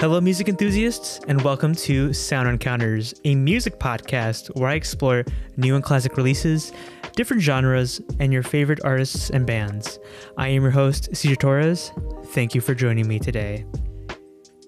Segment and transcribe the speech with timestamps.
[0.00, 5.26] Hello, music enthusiasts, and welcome to Sound Encounters, a music podcast where I explore
[5.58, 6.72] new and classic releases,
[7.16, 9.98] different genres, and your favorite artists and bands.
[10.38, 11.92] I am your host, Cesar Torres.
[12.28, 13.66] Thank you for joining me today.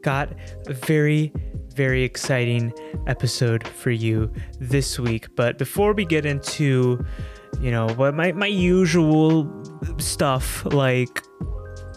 [0.02, 0.34] Got
[0.66, 1.32] a very,
[1.74, 2.70] very exciting
[3.06, 4.30] episode for you
[4.60, 7.02] this week, but before we get into,
[7.58, 9.50] you know, what my, my usual
[9.96, 11.22] stuff like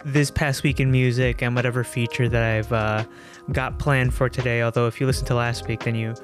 [0.06, 3.04] this past week in music and whatever feature that I've uh,
[3.50, 4.62] got planned for today.
[4.62, 6.14] Although if you listen to last week, then you,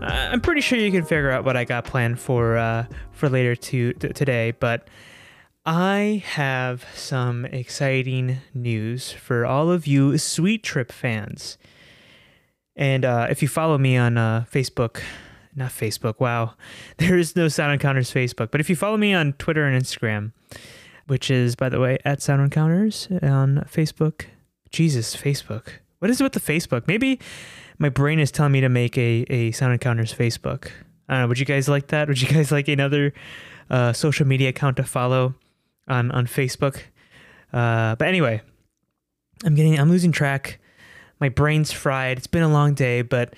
[0.00, 3.28] uh, I'm pretty sure you can figure out what I got planned for uh, for
[3.28, 4.52] later to, to today.
[4.52, 4.88] But
[5.66, 11.58] I have some exciting news for all of you Sweet Trip fans.
[12.76, 15.02] And uh, if you follow me on uh, Facebook,
[15.54, 16.54] not Facebook, wow,
[16.96, 20.32] there is no Sound Encounters Facebook, but if you follow me on Twitter and Instagram,
[21.08, 24.26] which is, by the way, at Sound Encounters on Facebook.
[24.70, 25.68] Jesus, Facebook.
[25.98, 26.86] What is it with the Facebook?
[26.86, 27.18] Maybe
[27.78, 30.70] my brain is telling me to make a, a Sound Encounters Facebook.
[31.08, 31.28] I don't know.
[31.28, 32.08] Would you guys like that?
[32.08, 33.12] Would you guys like another
[33.70, 35.34] uh, social media account to follow
[35.88, 36.82] on, on Facebook?
[37.52, 38.42] Uh, but anyway,
[39.44, 40.60] I'm getting, I'm losing track.
[41.20, 42.18] My brain's fried.
[42.18, 43.34] It's been a long day, but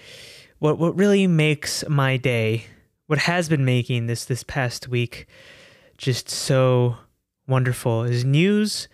[0.58, 2.66] what, what really makes my day,
[3.06, 5.26] what has been making this, this past week
[5.96, 6.96] just so
[7.50, 8.88] wonderful is news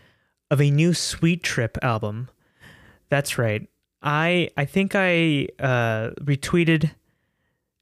[0.51, 2.29] of a new Sweet Trip album.
[3.09, 3.69] That's right.
[4.03, 6.91] I I think I uh, retweeted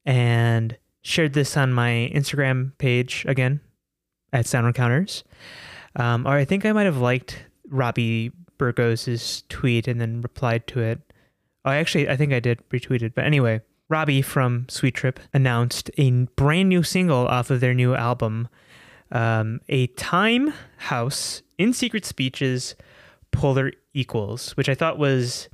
[0.04, 3.60] and shared this on my Instagram page again
[4.32, 5.24] at Sound Encounters.
[5.96, 10.80] Um, or I think I might have liked Robbie Burgos' tweet and then replied to
[10.80, 11.00] it.
[11.64, 13.14] Oh, actually, I think I did retweet it.
[13.14, 17.94] But anyway, Robbie from Sweet Trip announced a brand new single off of their new
[17.94, 18.48] album
[19.12, 22.74] um, a time house in secret speeches
[23.32, 25.48] polar equals which i thought was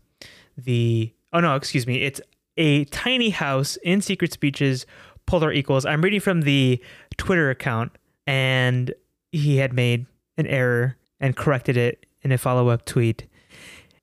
[0.56, 2.20] the oh no excuse me it's
[2.56, 4.86] a tiny house in secret speeches
[5.26, 5.86] polar equals.
[5.86, 6.82] I'm reading from the
[7.16, 7.92] twitter account
[8.26, 8.92] and
[9.32, 13.26] he had made an error and corrected it in a follow-up tweet.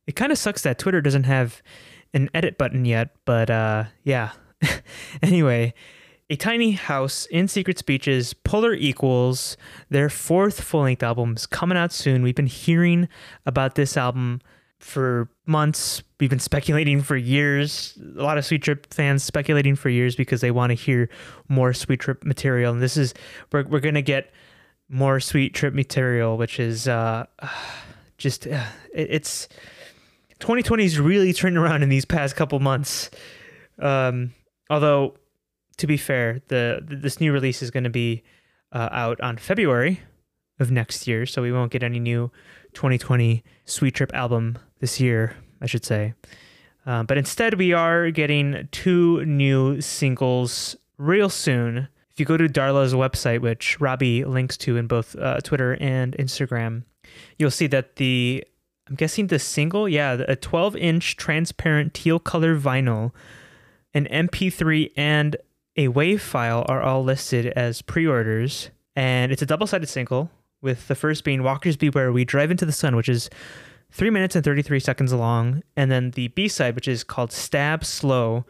[0.06, 1.62] It kind of sucks that twitter doesn't have
[2.14, 4.32] an edit button yet but uh yeah.
[5.22, 5.74] Anyway
[6.30, 9.56] a Tiny House in Secret Speeches, Polar Equals,
[9.90, 12.22] their fourth full length album is coming out soon.
[12.22, 13.08] We've been hearing
[13.46, 14.42] about this album
[14.80, 16.04] for months.
[16.20, 17.98] We've been speculating for years.
[18.18, 21.10] A lot of Sweet Trip fans speculating for years because they want to hear
[21.48, 22.74] more Sweet Trip material.
[22.74, 23.14] And this is,
[23.52, 24.32] we're, we're going to get
[24.90, 27.26] more Sweet Trip material, which is uh,
[28.18, 29.48] just, uh, it, it's
[30.40, 33.10] 2020 is really turning around in these past couple months.
[33.80, 34.34] Um,
[34.70, 35.16] although,
[35.78, 38.24] to be fair, the this new release is going to be
[38.72, 40.02] uh, out on February
[40.60, 42.32] of next year, so we won't get any new
[42.74, 46.14] 2020 Sweet Trip album this year, I should say.
[46.86, 51.90] Uh, but instead, we are getting two new singles real soon.
[52.12, 56.16] If you go to Darla's website, which Robbie links to in both uh, Twitter and
[56.18, 56.84] Instagram,
[57.38, 58.44] you'll see that the
[58.90, 63.12] I'm guessing the single, yeah, a 12 inch transparent teal color vinyl,
[63.94, 65.36] an MP3, and
[65.78, 70.32] a WAV file are all listed as pre-orders, and it's a double-sided single.
[70.60, 73.30] With the first being "Walkers Beware," we drive into the sun, which is
[73.92, 77.86] three minutes and 33 seconds long, and then the B side, which is called "Stab
[77.86, 78.44] Slow,"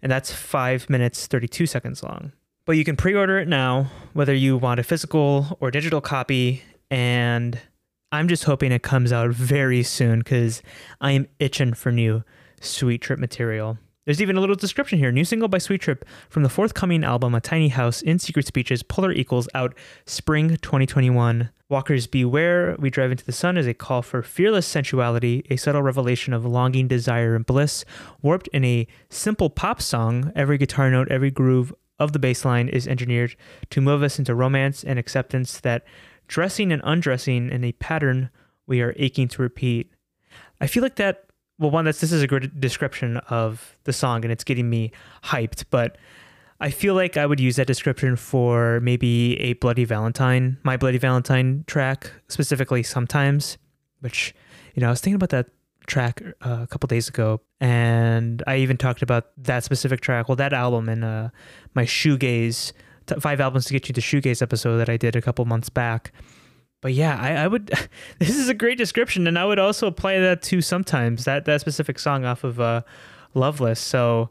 [0.00, 2.30] and that's five minutes 32 seconds long.
[2.64, 6.62] But you can pre-order it now, whether you want a physical or digital copy,
[6.92, 7.58] and
[8.12, 10.62] I'm just hoping it comes out very soon because
[11.00, 12.22] I am itching for new
[12.60, 13.78] Sweet Trip material.
[14.08, 15.12] There's even a little description here.
[15.12, 18.82] New single by Sweet Trip from the forthcoming album A Tiny House in Secret Speeches,
[18.82, 19.74] Polar Equals out
[20.06, 21.50] spring 2021.
[21.68, 25.82] Walkers Beware, We Drive Into the Sun is a call for fearless sensuality, a subtle
[25.82, 27.84] revelation of longing, desire, and bliss.
[28.22, 32.70] Warped in a simple pop song, every guitar note, every groove of the bass line
[32.70, 33.36] is engineered
[33.68, 35.84] to move us into romance and acceptance that
[36.28, 38.30] dressing and undressing in a pattern
[38.66, 39.92] we are aching to repeat.
[40.62, 41.27] I feel like that
[41.58, 44.92] well, one that's this is a good description of the song and it's getting me
[45.24, 45.98] hyped, but
[46.60, 50.98] I feel like I would use that description for maybe a Bloody Valentine, my Bloody
[50.98, 53.58] Valentine track specifically sometimes,
[54.00, 54.34] which
[54.74, 55.46] you know I was thinking about that
[55.86, 60.36] track uh, a couple days ago, and I even talked about that specific track, well
[60.36, 61.30] that album in uh,
[61.74, 62.72] my shoegaze
[63.20, 66.12] five albums to get you the shoegaze episode that I did a couple months back
[66.80, 67.70] but yeah, I, I would.
[68.18, 71.60] This is a great description, and I would also apply that to sometimes that that
[71.60, 72.82] specific song off of uh,
[73.34, 73.80] Loveless.
[73.80, 74.30] So,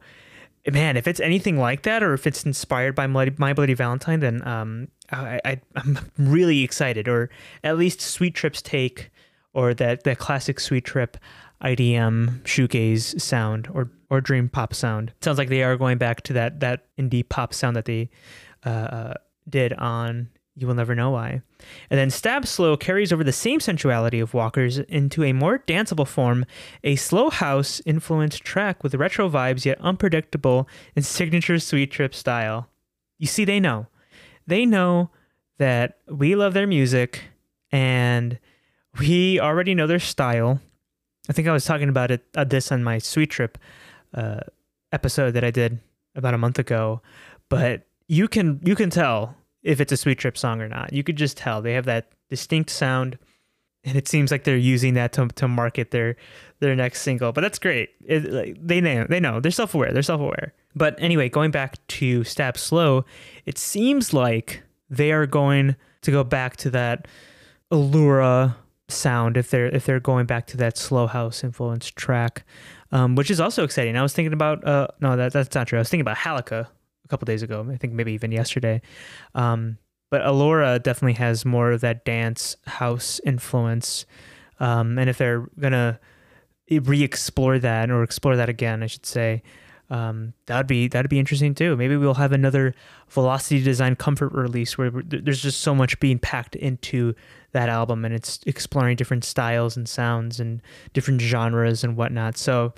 [0.69, 4.45] man, if it's anything like that, or if it's inspired by My Bloody Valentine, then
[4.47, 7.07] um, I, I I'm really excited.
[7.07, 7.29] Or
[7.63, 9.09] at least Sweet Trip's take,
[9.53, 11.17] or that that classic Sweet Trip.
[11.59, 15.11] IDM shoegaze sound or or dream pop sound.
[15.21, 18.11] sounds like they are going back to that that indie pop sound that they
[18.63, 19.13] uh, uh,
[19.49, 21.41] did on You Will Never Know Why.
[21.91, 26.07] And then Stab Slow carries over the same sensuality of Walkers into a more danceable
[26.07, 26.45] form,
[26.83, 32.67] a slow house influenced track with retro vibes yet unpredictable in signature Sweet Trip style.
[33.19, 33.85] You see, they know.
[34.47, 35.11] They know
[35.59, 37.25] that we love their music
[37.71, 38.39] and
[38.99, 40.59] we already know their style.
[41.29, 43.59] I think I was talking about it uh, this on my Sweet Trip
[44.15, 44.39] uh,
[44.91, 45.79] episode that I did
[46.15, 47.03] about a month ago,
[47.47, 49.35] but you can you can tell
[49.67, 50.93] if it's a Sweet Trip song or not.
[50.93, 53.19] You could just tell they have that distinct sound,
[53.83, 56.15] and it seems like they're using that to to market their
[56.59, 57.33] their next single.
[57.33, 57.89] But that's great.
[58.05, 59.91] It, like, they know they know they're self aware.
[59.91, 60.53] They're self aware.
[60.73, 63.03] But anyway, going back to Stab Slow,
[63.45, 67.07] it seems like they are going to go back to that
[67.71, 68.55] Allura
[68.87, 72.45] sound if they're if they're going back to that slow house influenced track,
[72.93, 73.97] um, which is also exciting.
[73.97, 75.77] I was thinking about uh, no, that that's not true.
[75.77, 76.67] I was thinking about Halica
[77.07, 77.65] a couple days ago.
[77.71, 78.81] I think maybe even yesterday.
[79.33, 79.77] Um,
[80.09, 84.05] but Allura definitely has more of that dance house influence,
[84.59, 85.99] um, and if they're gonna
[86.69, 89.43] re-explore that or explore that again, I should say,
[89.89, 91.77] um, that'd be that'd be interesting too.
[91.77, 92.73] Maybe we'll have another
[93.09, 97.15] Velocity Design Comfort release where there's just so much being packed into
[97.53, 100.61] that album, and it's exploring different styles and sounds and
[100.93, 102.37] different genres and whatnot.
[102.37, 102.73] So,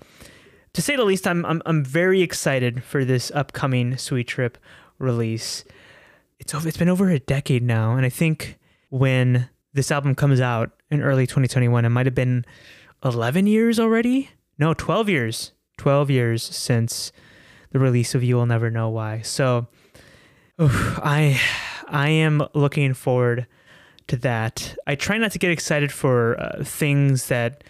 [0.80, 4.58] to say the least, I'm I'm, I'm very excited for this upcoming Sweet Trip
[4.98, 5.66] release.
[6.40, 6.70] It's over.
[6.70, 8.58] It's been over a decade now, and I think
[8.90, 12.46] when this album comes out in early 2021, it might have been
[13.04, 14.30] 11 years already.
[14.58, 17.12] No, 12 years 12 years since
[17.72, 19.20] the release of You Will Never Know Why.
[19.20, 19.68] So
[20.62, 21.42] oof, I
[21.90, 23.48] I am looking forward
[24.08, 24.78] to that.
[24.88, 27.66] I try not to get excited for uh, things that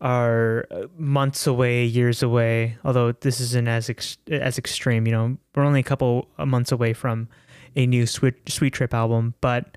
[0.00, 2.76] are uh, months away, years away.
[2.84, 6.92] Although this isn't as ex- as extreme, you know, we're only a couple months away
[6.92, 7.28] from
[7.76, 9.76] a new Sweet Sweet Trip album, but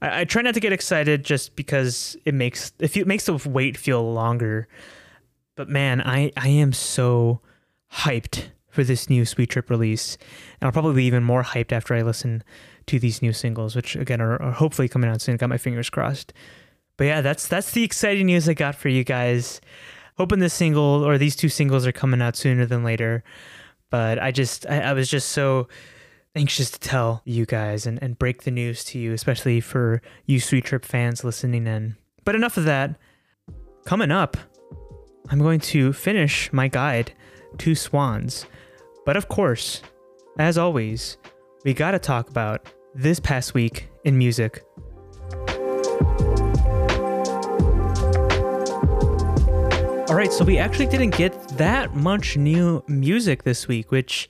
[0.00, 3.34] I, I try not to get excited just because it makes if it makes the
[3.48, 4.68] wait feel longer.
[5.56, 7.40] But man, I, I am so
[7.92, 10.16] hyped for this new Sweet Trip release.
[10.60, 12.44] And I'll probably be even more hyped after I listen
[12.86, 15.36] to these new singles, which again are, are hopefully coming out soon.
[15.36, 16.32] Got my fingers crossed.
[16.98, 19.62] But yeah, that's that's the exciting news I got for you guys.
[20.18, 23.24] Hoping this single or these two singles are coming out sooner than later.
[23.88, 25.68] But I just I, I was just so
[26.34, 30.40] anxious to tell you guys and, and break the news to you, especially for you
[30.40, 31.96] Sweet Trip fans listening in.
[32.24, 32.96] But enough of that.
[33.86, 34.36] Coming up,
[35.30, 37.12] I'm going to finish my guide
[37.58, 38.44] to swans.
[39.06, 39.82] But of course,
[40.38, 41.16] as always,
[41.64, 44.62] we gotta talk about this past week in music.
[50.18, 54.28] Right, so we actually didn't get that much new music this week, which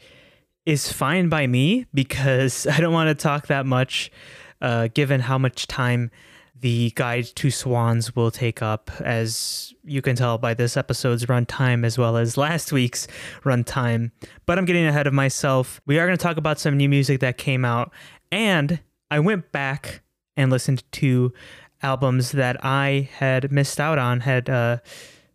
[0.67, 4.13] is fine by me because I don't want to talk that much,
[4.61, 6.11] uh, given how much time
[6.55, 11.87] the guide to swans will take up, as you can tell by this episode's runtime
[11.87, 13.09] as well as last week's
[13.43, 14.11] runtime.
[14.45, 15.81] But I'm getting ahead of myself.
[15.87, 17.95] We are going to talk about some new music that came out,
[18.31, 18.81] and
[19.11, 20.03] I went back
[20.37, 21.33] and listened to
[21.81, 24.81] albums that I had missed out on, had uh,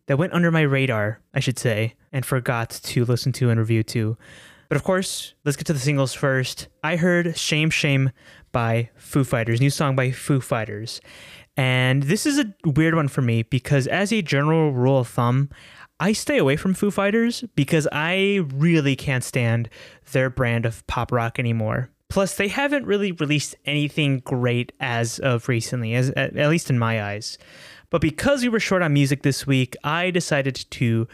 [0.08, 3.84] that went under my radar, I should say, and forgot to listen to and review
[3.84, 4.18] to.
[4.70, 6.68] But of course, let's get to the singles first.
[6.84, 8.12] I heard Shame Shame
[8.52, 11.00] by Foo Fighters, new song by Foo Fighters.
[11.56, 15.50] And this is a weird one for me because, as a general rule of thumb,
[16.00, 19.70] I stay away from Foo Fighters because I really can't stand
[20.12, 21.90] their brand of pop rock anymore.
[22.10, 27.04] Plus, they haven't really released anything great as of recently, as at least in my
[27.04, 27.38] eyes.
[27.94, 31.08] But because we were short on music this week, I decided to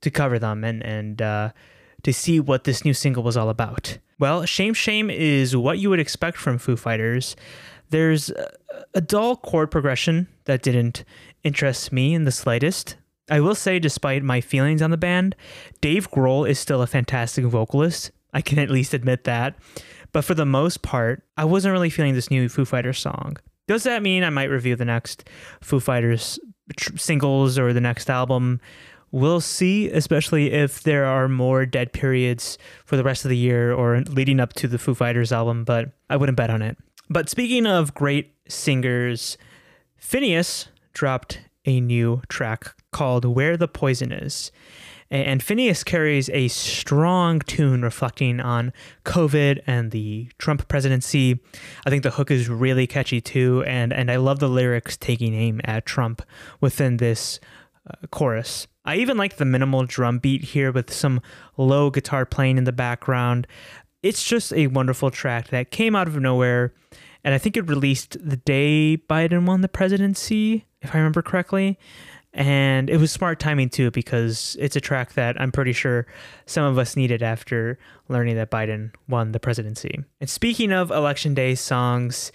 [0.00, 1.50] to cover them and and uh,
[2.04, 3.98] to see what this new single was all about.
[4.20, 7.34] Well, Shame Shame is what you would expect from Foo Fighters.
[7.88, 8.30] There's
[8.94, 11.02] a dull chord progression that didn't
[11.42, 12.94] interest me in the slightest.
[13.28, 15.34] I will say, despite my feelings on the band,
[15.80, 18.12] Dave Grohl is still a fantastic vocalist.
[18.32, 19.56] I can at least admit that.
[20.12, 23.36] But for the most part, I wasn't really feeling this new Foo Fighters song.
[23.70, 26.40] Does that mean I might review the next Foo Fighters
[26.96, 28.60] singles or the next album?
[29.12, 33.72] We'll see, especially if there are more dead periods for the rest of the year
[33.72, 36.78] or leading up to the Foo Fighters album, but I wouldn't bet on it.
[37.08, 39.38] But speaking of great singers,
[40.02, 44.50] Finneas dropped a new track called Where the Poison Is.
[45.10, 48.72] And Finneas carries a strong tune reflecting on
[49.04, 51.40] COVID and the Trump presidency.
[51.84, 55.34] I think the hook is really catchy too, and, and I love the lyrics taking
[55.34, 56.22] aim at Trump
[56.60, 57.40] within this
[57.88, 58.68] uh, chorus.
[58.84, 61.20] I even like the minimal drum beat here with some
[61.56, 63.48] low guitar playing in the background.
[64.02, 66.72] It's just a wonderful track that came out of nowhere.
[67.22, 71.78] And I think it released the day Biden won the presidency, if I remember correctly.
[72.32, 76.06] And it was smart timing too, because it's a track that I'm pretty sure
[76.46, 80.04] some of us needed after learning that Biden won the presidency.
[80.20, 82.30] And speaking of election day songs,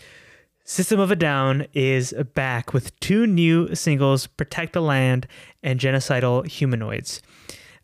[0.68, 5.28] System of a Down is back with two new singles, Protect the Land
[5.62, 7.22] and Genocidal Humanoids.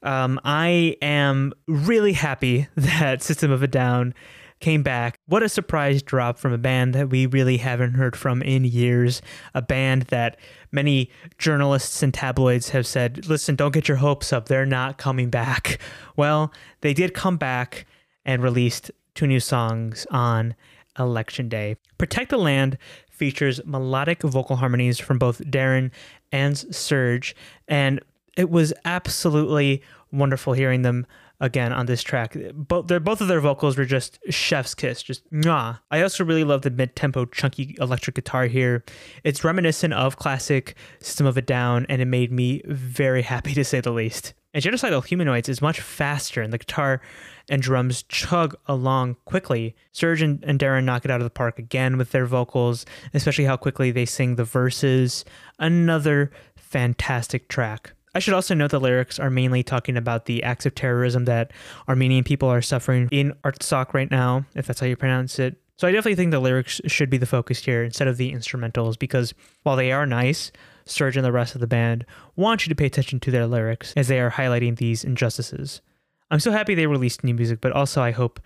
[0.02, 4.16] Um, I am really happy that System of a Down
[4.62, 5.18] came back.
[5.26, 9.22] What a surprise drop from a band that we really haven't heard from in years.
[9.54, 10.38] A band that
[10.72, 14.48] many journalists and tabloids have said, listen, don't get your hopes up.
[14.48, 15.80] They're not coming back.
[16.18, 17.88] Well, they did come back
[18.26, 20.56] and released two new songs on
[21.00, 21.78] Election Day.
[21.98, 22.78] Protect the Land
[23.10, 25.90] features melodic vocal harmonies from both Daron
[26.32, 27.34] and Serj,
[27.68, 28.02] and
[28.38, 31.06] it was absolutely wonderful hearing them
[31.42, 32.38] again on this track.
[32.54, 35.80] Both their both of their vocals were just chef's kiss, just mwah.
[35.90, 38.86] I also really love the mid-tempo chunky electric guitar here.
[39.26, 43.66] It's reminiscent of classic System of a Down and it made me very happy to
[43.66, 44.34] say the least.
[44.54, 47.02] And Genocidal Humanoids is much faster and the guitar
[47.50, 49.76] and drums chug along quickly.
[49.94, 53.46] Serj and, and Daron knock it out of the park again with their vocals, especially
[53.46, 55.26] how quickly they sing the verses.
[55.58, 57.94] Another fantastic track.
[58.14, 61.52] I should also note the lyrics are mainly talking about the acts of terrorism that
[61.88, 65.58] Armenian people are suffering in Artsakh right now, if that's how you pronounce it.
[65.78, 69.00] So I definitely think the lyrics should be the focus here instead of the instrumentals
[69.00, 70.52] because while they are nice,
[70.86, 73.94] Serj and the rest of the band want you to pay attention to their lyrics
[73.96, 75.82] as they are highlighting these injustices.
[76.30, 78.40] I'm so happy they released new music, but also I hope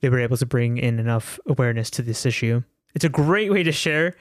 [0.00, 2.62] they were able to bring in enough awareness to this issue.
[2.94, 4.14] It's a great way to share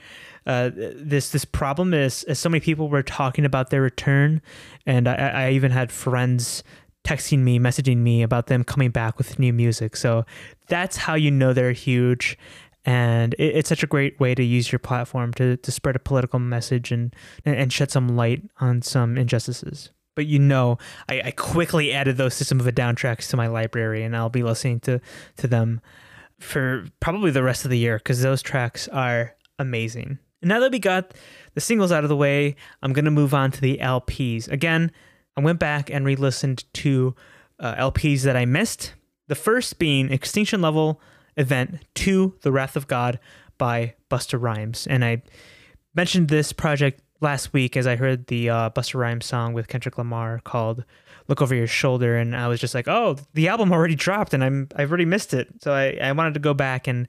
[0.46, 4.42] uh, this this problem is as so many people were talking about their return,
[4.86, 6.64] and I, I even had friends
[7.04, 9.96] texting me, messaging me about them coming back with new music.
[9.96, 10.26] So
[10.68, 12.38] that's how you know they're huge.
[12.86, 16.00] And it, it's such a great way to use your platform to, to spread a
[16.00, 17.14] political message and,
[17.46, 19.92] and shed some light on some injustices.
[20.16, 20.78] But you know,
[21.10, 24.30] I, I quickly added those System of a Down tracks to my library, and I'll
[24.30, 25.00] be listening to,
[25.38, 25.82] to them
[26.40, 30.20] for probably the rest of the year because those tracks are amazing.
[30.42, 31.14] And now that we got
[31.54, 34.52] the singles out of the way, I'm going to move on to the LPs.
[34.52, 34.92] Again,
[35.38, 37.16] I went back and re listened to
[37.60, 38.94] uh, LPs that I missed.
[39.28, 41.00] The first being Extinction Level
[41.38, 43.20] Event 2 The Wrath of God
[43.58, 44.88] by Busta Rhymes.
[44.88, 45.22] And I
[45.96, 49.98] mentioned this project last week as I heard the uh, Busta Rhymes song with Kendrick
[49.98, 50.84] Lamar called
[51.28, 54.44] "Look Over Your Shoulder," and I was just like, "Oh, the album already dropped, and
[54.44, 57.08] I'm I've already missed it." So I, I wanted to go back and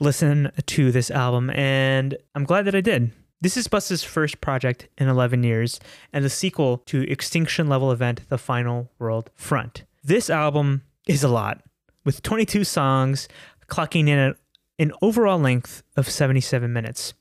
[0.00, 3.12] listen to this album, and I'm glad that I did.
[3.42, 5.78] This is Busta's first project in 11 years,
[6.12, 9.84] and the sequel to Extinction Level Event The Final World Front.
[10.02, 11.62] This album is a lot,
[12.04, 13.28] with 22 songs,
[13.68, 14.36] clocking in at
[14.78, 17.12] an overall length of 77 minutes.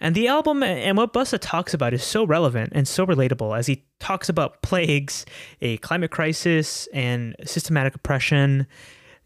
[0.00, 3.66] And the album and what Busta talks about is so relevant and so relatable as
[3.66, 5.26] he talks about plagues,
[5.60, 8.66] a climate crisis, and systematic oppression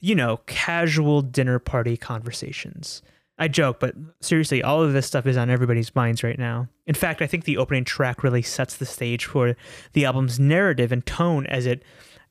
[0.03, 3.01] you know, casual dinner party conversations.
[3.39, 6.69] I joke, but seriously, all of this stuff is on everybody's minds right now.
[6.87, 9.57] In fact, I think the opening track really sets the stage for
[9.95, 11.83] the album's narrative and tone as it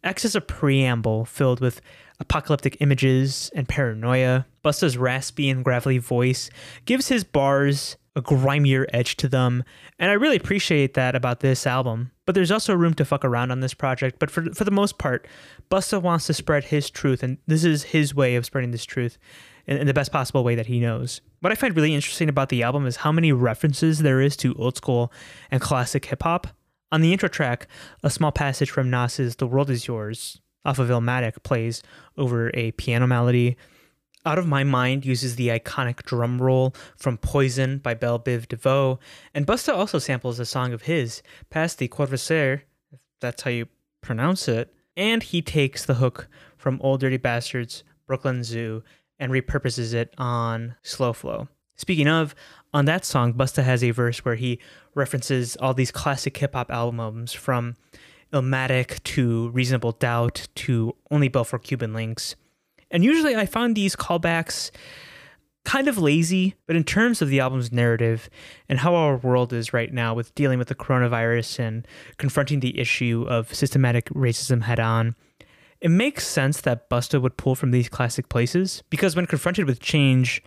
[0.03, 1.81] acts as a preamble filled with
[2.19, 4.45] apocalyptic images and paranoia.
[4.63, 6.49] Busta's raspy and gravelly voice
[6.85, 9.63] gives his bars a grimier edge to them,
[9.97, 12.11] and I really appreciate that about this album.
[12.25, 14.97] But there's also room to fuck around on this project, but for, for the most
[14.97, 15.27] part,
[15.71, 19.17] Busta wants to spread his truth, and this is his way of spreading this truth
[19.65, 21.21] in, in the best possible way that he knows.
[21.39, 24.53] What I find really interesting about the album is how many references there is to
[24.55, 25.13] old school
[25.49, 26.47] and classic hip hop.
[26.91, 27.67] On the intro track,
[28.03, 31.81] a small passage from Nas's The World Is Yours off of Illmatic plays
[32.17, 33.55] over a piano melody
[34.25, 38.99] out of My Mind uses the iconic drum roll from Poison by Bell Biv DeVoe,
[39.33, 42.61] and Busta also samples a song of his, Past the Corvair,
[42.91, 43.67] if that's how you
[44.01, 48.83] pronounce it, and he takes the hook from Ol' Dirty Bastard's Brooklyn Zoo
[49.19, 51.47] and repurposes it on Slow Flow.
[51.75, 52.35] Speaking of,
[52.73, 54.59] on that song, Busta has a verse where he
[54.93, 57.75] references all these classic hip hop albums from
[58.31, 62.35] Illmatic to Reasonable Doubt to Only Built for Cuban Linx.
[62.89, 64.71] And usually I find these callbacks
[65.63, 68.29] kind of lazy, but in terms of the album's narrative
[68.67, 71.87] and how our world is right now with dealing with the coronavirus and
[72.17, 75.15] confronting the issue of systematic racism head on,
[75.79, 79.79] it makes sense that Busta would pull from these classic places because when confronted with
[79.79, 80.43] change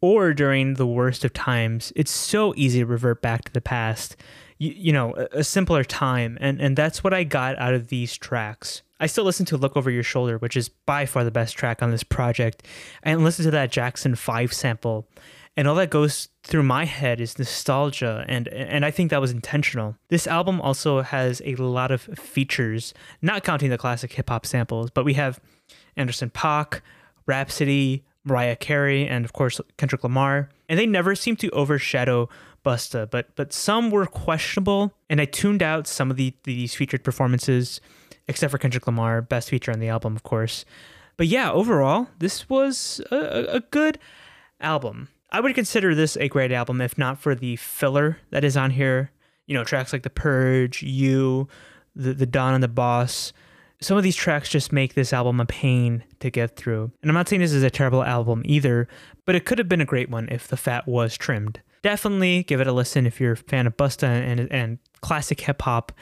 [0.00, 4.16] or during the worst of times, it's so easy to revert back to the past.
[4.58, 7.88] You, you know a, a simpler time, and and that's what I got out of
[7.88, 8.82] these tracks.
[9.00, 11.82] I still listen to Look Over Your Shoulder, which is by far the best track
[11.82, 12.64] on this project,
[13.02, 15.06] and listen to that Jackson 5 sample.
[15.56, 19.32] And all that goes through my head is nostalgia, and and I think that was
[19.32, 19.96] intentional.
[20.08, 24.90] This album also has a lot of features, not counting the classic hip hop samples,
[24.90, 25.40] but we have
[25.96, 26.80] Anderson .Paak,
[27.26, 30.48] Rapsody, Mariah Carey, and of course Kendrick Lamar.
[30.68, 32.28] And they never seem to overshadow
[32.64, 37.04] Busta, but but some were questionable, and I tuned out some of the these featured
[37.04, 37.80] performances
[38.28, 40.64] except for Kendrick Lamar, best feature on the album, of course.
[41.16, 43.98] But yeah, overall, this was a, a good
[44.60, 45.08] album.
[45.30, 48.70] I would consider this a great album if not for the filler that is on
[48.70, 49.10] here.
[49.46, 51.48] You know, tracks like The Purge, You,
[51.96, 53.32] The, the Don and the Boss.
[53.80, 56.92] Some of these tracks just make this album a pain to get through.
[57.00, 58.88] And I'm not saying this is a terrible album either,
[59.24, 61.60] but it could have been a great one if the fat was trimmed.
[61.82, 65.62] Definitely give it a listen if you're a fan of Busta and, and classic hip
[65.62, 65.92] hop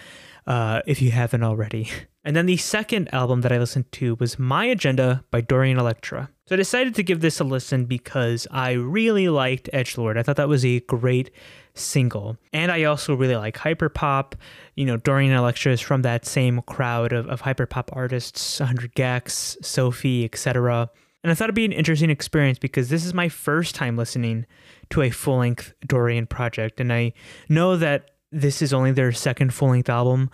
[0.47, 1.91] uh, if you haven't already.
[2.25, 6.29] And then the second album that I listened to was My Agenda by Dorian Electra.
[6.49, 10.19] So I decided to give this a listen because I really liked Edgelord.
[10.19, 11.31] I thought that was a great
[11.75, 12.37] single.
[12.53, 14.33] And I also really like hyperpop.
[14.75, 19.65] You know, Dorian Electra is from that same crowd of, of hyperpop artists, 100 gecs,
[19.65, 20.91] Sophie, etc.
[21.27, 24.47] And I thought it'd be an interesting experience because this is my first time listening
[24.91, 26.79] to a full length Dorian project.
[26.79, 27.15] And I
[27.49, 30.31] know that this is only their second full length album.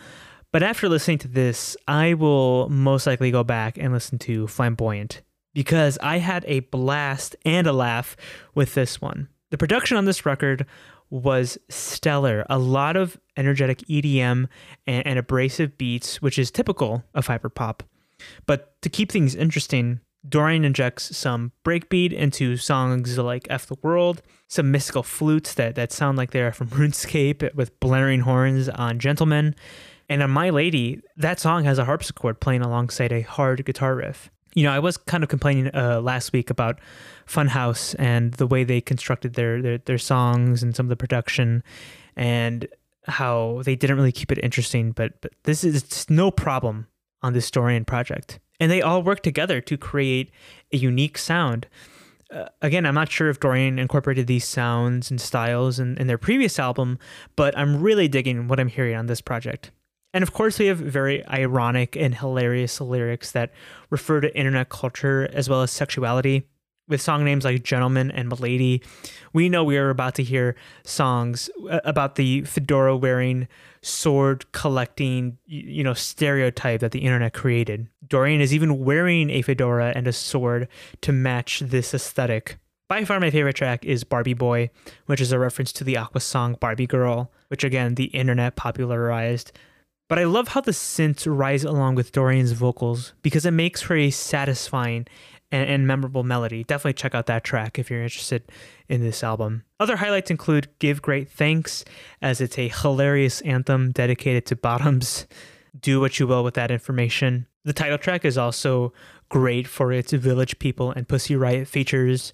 [0.52, 5.22] But after listening to this, I will most likely go back and listen to Flamboyant
[5.54, 8.14] because I had a blast and a laugh
[8.54, 9.28] with this one.
[9.48, 10.66] The production on this record
[11.08, 12.44] was stellar.
[12.50, 14.46] A lot of energetic EDM
[14.86, 17.80] and, and abrasive beats, which is typical of hyperpop.
[18.44, 24.22] But to keep things interesting, Dorian injects some breakbeat into songs like F the World,
[24.48, 29.54] some mystical flutes that, that sound like they're from RuneScape with blaring horns on Gentlemen,
[30.08, 34.30] and on My Lady, that song has a harpsichord playing alongside a hard guitar riff.
[34.54, 36.78] You know, I was kind of complaining uh, last week about
[37.26, 41.62] Funhouse and the way they constructed their, their their songs and some of the production,
[42.14, 42.68] and
[43.06, 44.92] how they didn't really keep it interesting.
[44.92, 46.86] But but this is no problem
[47.22, 50.30] on this Dorian project, and they all work together to create
[50.72, 51.66] a unique sound.
[52.30, 56.16] Uh, again, I'm not sure if Dorian incorporated these sounds and styles in, in their
[56.16, 57.00] previous album,
[57.34, 59.72] but I'm really digging what I'm hearing on this project.
[60.14, 63.50] And of course, we have very ironic and hilarious lyrics that
[63.90, 66.46] refer to internet culture as well as sexuality.
[66.86, 68.84] With song names like Gentleman and M'Lady,
[69.32, 73.48] we know we are about to hear songs uh, about the fedora wearing,
[73.82, 77.88] sword collecting, you know, stereotype that the internet created.
[78.06, 80.68] Dorian is even wearing a fedora and a sword
[81.02, 82.58] to match this aesthetic.
[82.88, 84.70] By far, my favorite track is Barbie Boy,
[85.06, 89.52] which is a reference to the Aqua song Barbie Girl, which again, the internet popularized.
[90.08, 93.96] But I love how the synths rise along with Dorian's vocals because it makes for
[93.96, 95.06] a satisfying
[95.52, 96.64] and, and, memorable melody.
[96.64, 98.42] Definitely check out that track if you're interested
[98.88, 99.64] in this album.
[99.78, 101.84] Other highlights include Give Great Thanks,
[102.20, 105.26] as it's a hilarious anthem dedicated to bottoms.
[105.78, 107.46] Do what you will with that information.
[107.64, 108.92] The title track is also
[109.28, 112.32] great for its Village People and Pussy Riot features.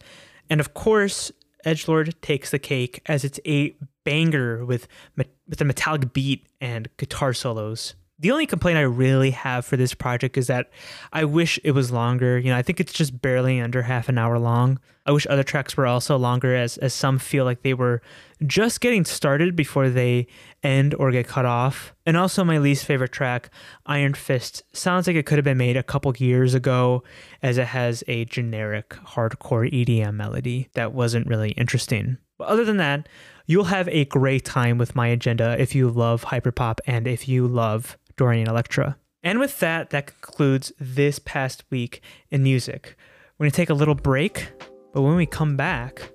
[0.49, 1.31] And of course,
[1.65, 7.33] Edgelord takes the cake as it's a banger with with a metallic beat and guitar
[7.33, 7.95] solos.
[8.21, 10.71] The only complaint I really have for this project is that
[11.13, 12.37] I wish it was longer.
[12.37, 14.81] You know, I think it's just barely under half an hour long.
[15.07, 18.03] I wish other tracks were also longer as as some feel like they were
[18.45, 20.27] just getting started before they
[20.65, 21.95] end or get cut off.
[22.05, 23.51] And also my least favorite track,
[23.87, 27.05] Iron Fist, sounds like it could have been made a couple years ago
[27.41, 32.19] as it has a generic hardcore EDM melody that wasn't really interesting.
[32.37, 33.09] But other than that,
[33.47, 37.47] you'll have a great time with my agenda if you love hyperpop and if you
[37.47, 38.99] love Dorian Electra.
[39.23, 42.97] And with that, that concludes this past week in music.
[43.39, 44.49] We're going to take a little break,
[44.93, 46.11] but when we come back,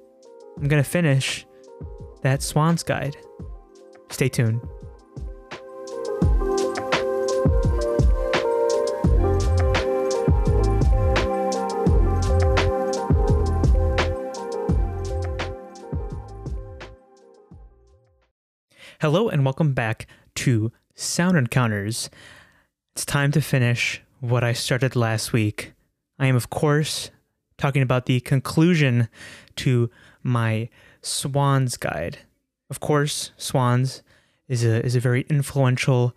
[0.58, 1.48] I'm going to finish
[2.22, 3.16] that Swans Guide.
[4.12, 4.62] Stay tuned.
[19.00, 22.10] Hello and welcome back to Sound Encounters.
[22.94, 25.74] It's time to finish what I started last week.
[26.20, 27.10] I am, of course,
[27.58, 29.10] talking about the conclusion
[29.58, 29.90] to
[30.22, 30.70] my
[31.02, 32.20] Swans guide.
[32.70, 34.04] Of course, Swans
[34.48, 36.16] is a is a very influential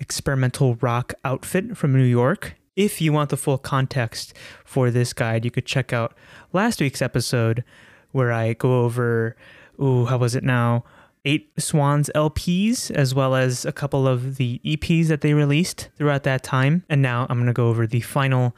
[0.00, 2.56] experimental rock outfit from New York.
[2.74, 6.16] If you want the full context for this guide, you could check out
[6.52, 7.62] last week's episode
[8.10, 9.36] where I go over
[9.80, 10.84] ooh, how was it now?
[11.24, 16.22] Eight Swans LPs, as well as a couple of the EPs that they released throughout
[16.24, 16.84] that time.
[16.88, 18.54] And now I'm going to go over the final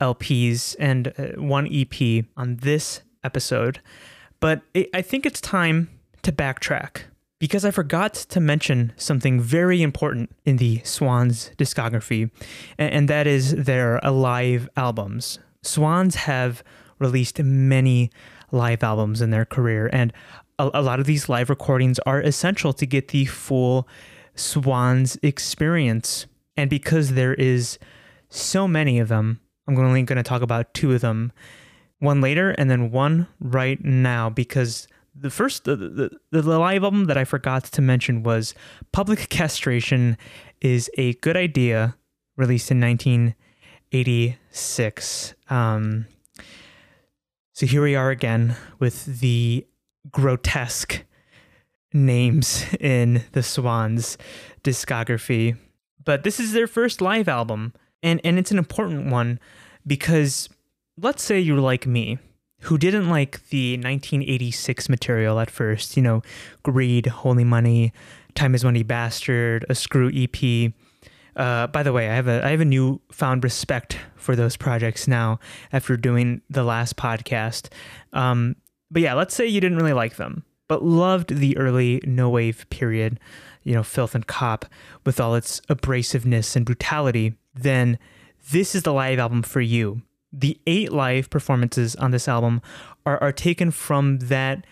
[0.00, 3.80] LPs and uh, one EP on this episode.
[4.40, 5.88] But I think it's time
[6.22, 7.02] to backtrack
[7.38, 12.30] because I forgot to mention something very important in the Swans discography,
[12.78, 15.38] and that is their live albums.
[15.62, 16.62] Swans have
[16.98, 18.10] released many
[18.52, 20.12] live albums in their career, and
[20.62, 23.88] a, a lot of these live recordings are essential to get the full
[24.34, 26.26] Swans experience.
[26.56, 27.78] And because there is
[28.28, 31.32] so many of them, I'm only going to talk about two of them,
[31.98, 37.06] one later and then one right now, because the first the, the, the live album
[37.06, 38.54] that I forgot to mention was
[38.92, 40.16] Public Castration
[40.60, 41.96] is a good idea,
[42.36, 45.34] released in 1986.
[45.50, 46.06] Um,
[47.52, 49.66] so here we are again with the
[50.10, 51.04] grotesque
[51.92, 54.18] names in the Swans
[54.64, 55.56] discography.
[56.04, 59.38] But this is their first live album, and, and it's an important one
[59.86, 60.48] because
[60.96, 62.18] let's say you're like me,
[62.62, 66.22] who didn't like the 1986 material at first, you know,
[66.62, 67.92] Greed, Holy Money,
[68.34, 70.72] Time is Money Bastard, a Screw EP.
[71.34, 74.56] Uh, by the way, I have a I have a new found respect for those
[74.56, 75.40] projects now
[75.72, 77.68] after doing the last podcast.
[78.12, 78.56] Um,
[78.92, 82.68] but yeah, let's say you didn't really like them, but loved the early no wave
[82.70, 83.18] period,
[83.62, 84.66] you know, Filth and Cop
[85.04, 87.98] with all its abrasiveness and brutality, then
[88.50, 90.02] this is the live album for you.
[90.32, 92.60] The eight live performances on this album
[93.06, 94.66] are, are taken from that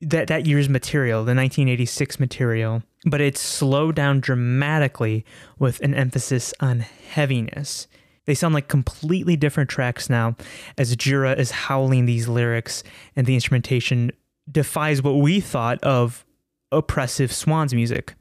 [0.00, 5.24] that that year's material, the 1986 material, but it's slowed down dramatically
[5.58, 7.86] with an emphasis on heaviness.
[8.26, 10.36] They sound like completely different tracks now
[10.78, 12.82] as Gira is howling these lyrics
[13.16, 14.12] and the instrumentation
[14.50, 16.24] defies what we thought of
[16.72, 18.14] oppressive Swans music.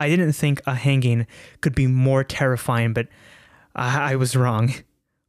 [0.00, 1.26] I didn't think a hanging
[1.60, 3.08] could be more terrifying, but
[3.74, 4.74] I, I was wrong.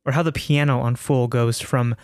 [0.05, 1.95] Or how the piano on Full goes from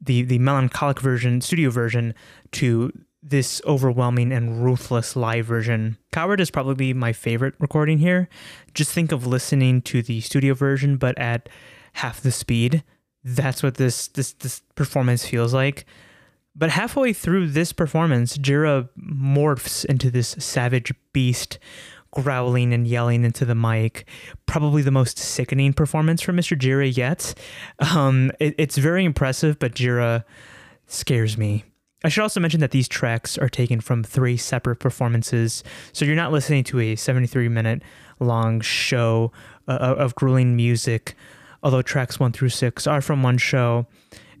[0.00, 2.14] the, the melancholic version, studio version,
[2.52, 5.98] to this overwhelming and ruthless live version.
[6.12, 8.28] Coward is probably my favorite recording here.
[8.74, 11.48] Just think of listening to the studio version, but at
[11.94, 12.84] half the speed.
[13.24, 15.84] That's what this this this performance feels like.
[16.54, 21.58] But halfway through this performance, Gira morphs into this savage beast,
[22.12, 24.08] growling and yelling into the mic.
[24.46, 26.58] Probably the most sickening performance from Mr.
[26.58, 27.34] Gira yet.
[27.78, 30.24] Um, it, it's very impressive, but Gira
[30.86, 31.64] scares me.
[32.04, 36.14] I should also mention that these tracks are taken from three separate performances, so you're
[36.14, 37.82] not listening to a 73 minute
[38.20, 39.32] long show
[39.66, 41.16] uh, of grueling music,
[41.62, 43.86] although tracks one through six are from one show,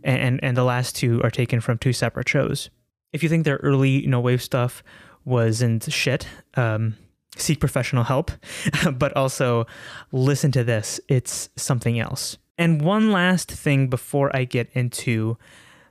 [0.04, 2.70] and, and the last two are taken from two separate shows.
[3.12, 4.84] If you think their early no wave stuff
[5.24, 6.96] wasn't shit, um,
[7.36, 8.30] seek professional help,
[8.92, 9.66] but also
[10.12, 11.00] listen to this.
[11.08, 12.38] It's something else.
[12.56, 15.36] And one last thing before I get into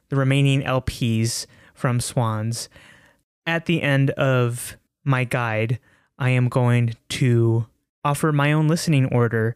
[0.09, 1.45] the remaining LPs
[1.77, 2.69] from Swans.
[3.45, 5.79] At the end of my guide,
[6.19, 7.67] I am going to
[8.03, 9.55] offer my own listening order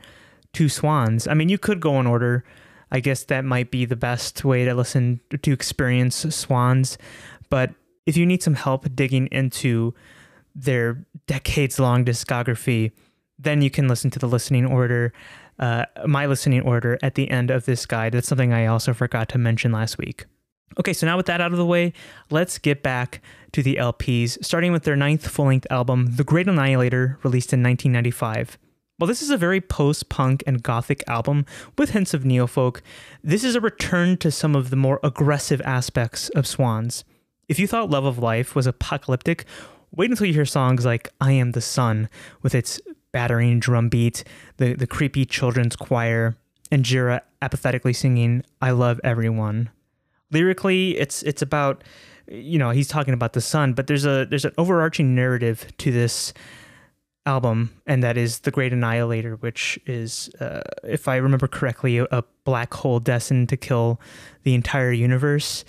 [0.54, 1.28] to Swans.
[1.28, 2.44] I mean, you could go in order.
[2.92, 6.98] I guess that might be the best way to listen to experience Swans.
[7.50, 7.74] But
[8.06, 9.94] if you need some help digging into
[10.54, 12.92] their decades long discography,
[13.40, 15.14] then you can listen to the listening order,
[15.58, 18.14] uh, my listening order at the end of this guide.
[18.14, 20.26] That's something I also forgot to mention last week.
[20.80, 21.92] Okay, so now with that out of the way,
[22.30, 26.48] let's get back to the LPs, starting with their ninth full length album, The Great
[26.48, 28.58] Annihilator, released in 1995.
[28.98, 31.46] While this is a very post punk and gothic album
[31.78, 32.82] with hints of neofolk,
[33.24, 37.04] this is a return to some of the more aggressive aspects of Swans.
[37.50, 39.46] If you thought Love of Life was apocalyptic,
[39.94, 42.10] wait until you hear songs like I Am the Sun
[42.42, 42.80] with its
[43.12, 44.24] battering drum beat,
[44.56, 46.38] the, the creepy children's choir,
[46.72, 49.70] and Gira apathetically singing I Love Everyone
[50.32, 51.84] lyrically it's it's about
[52.28, 55.92] you know he's talking about the sun but there's a there's an overarching narrative to
[55.92, 56.34] this
[57.26, 62.24] album and that is the great annihilator which is uh, if i remember correctly a,
[62.44, 64.02] black hole destined to kill
[64.44, 65.64] the entire universe.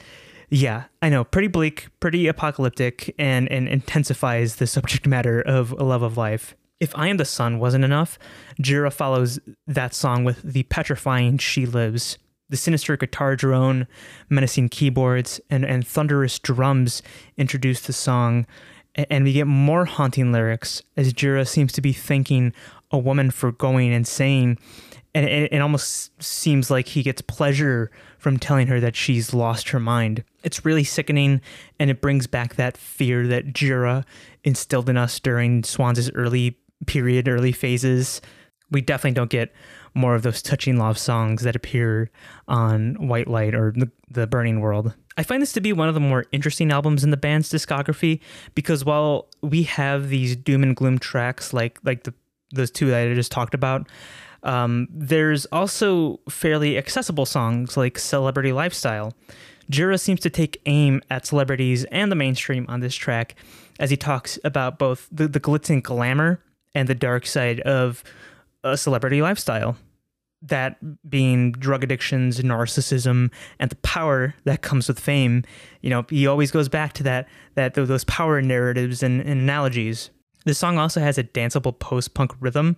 [0.48, 5.84] Yeah i know pretty bleak pretty apocalyptic and and intensifies the subject matter of a
[5.84, 6.54] love of life.
[6.82, 8.18] If I Am the Sun wasn't enough,
[8.60, 12.18] Gira follows that song with the petrifying She Lives,
[12.52, 13.88] the sinister guitar drone,
[14.28, 17.02] menacing keyboards, and, and thunderous drums
[17.36, 18.46] introduce the song,
[18.94, 22.52] and we get more haunting lyrics as Gira seems to be thanking
[22.90, 24.58] a woman for going insane.
[25.14, 29.70] and it, it almost seems like he gets pleasure from telling her that she's lost
[29.70, 30.24] her mind.
[30.42, 31.40] It's really sickening,
[31.78, 34.04] and it brings back that fear that Gira
[34.44, 38.20] instilled in us during Swans' early period, early phases.
[38.70, 39.52] We definitely don't get
[39.94, 42.10] more of those touching love songs that appear
[42.48, 44.94] on White Light or the, the Burning World.
[45.16, 48.20] I find this to be one of the more interesting albums in the band's discography
[48.54, 52.14] because while we have these doom and gloom tracks like like the
[52.54, 53.88] those two that I just talked about,
[54.42, 59.14] um, there's also fairly accessible songs like Celebrity Lifestyle.
[59.70, 63.36] Gira seems to take aim at celebrities and the mainstream on this track
[63.78, 66.42] as he talks about both the, the glitz and glamour
[66.74, 68.02] and the dark side of
[68.64, 69.76] a celebrity lifestyle.
[70.44, 75.44] That being drug addictions, narcissism, and the power that comes with fame.
[75.82, 80.10] You know, he always goes back to that that those power narratives and, and analogies.
[80.44, 82.76] This song also has a danceable post punk rhythm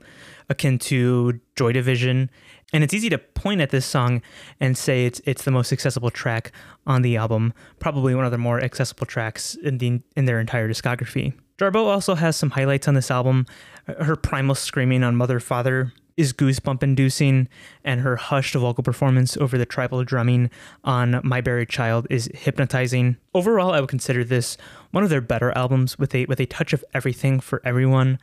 [0.51, 2.29] akin to Joy Division,
[2.75, 4.21] and it's easy to point at this song
[4.61, 6.53] and say it's it's the most accessible track
[6.87, 10.69] on the album, probably one of the more accessible tracks in the in their entire
[10.69, 11.33] discography.
[11.59, 13.47] Jarboe also has some highlights on this album.
[13.87, 17.49] Her primal screaming on Mother Father is goosebump inducing,
[17.85, 20.51] and her hushed vocal performance over the tribal drumming
[20.85, 23.17] on My Buried Child is hypnotizing.
[23.35, 24.57] Overall, I would consider this
[24.91, 28.19] one of their better albums with a with a touch of everything for everyone.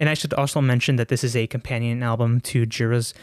[0.00, 3.14] And I should also mention that this is a companion album to Gira's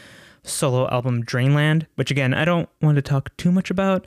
[0.42, 4.06] solo album Drainland, which again I don't want to talk too much about,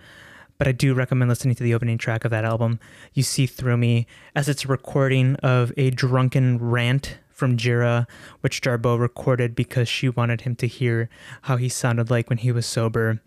[0.63, 2.79] but I do recommend listening to the opening track of that album.
[3.13, 8.07] You see through me as it's a recording of a drunken rant from Gira,
[8.39, 11.09] which Jarboe recorded because she wanted him to hear
[11.41, 13.21] how he sounded like when he was sober.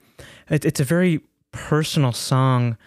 [0.49, 1.21] It's a very
[1.53, 2.79] personal song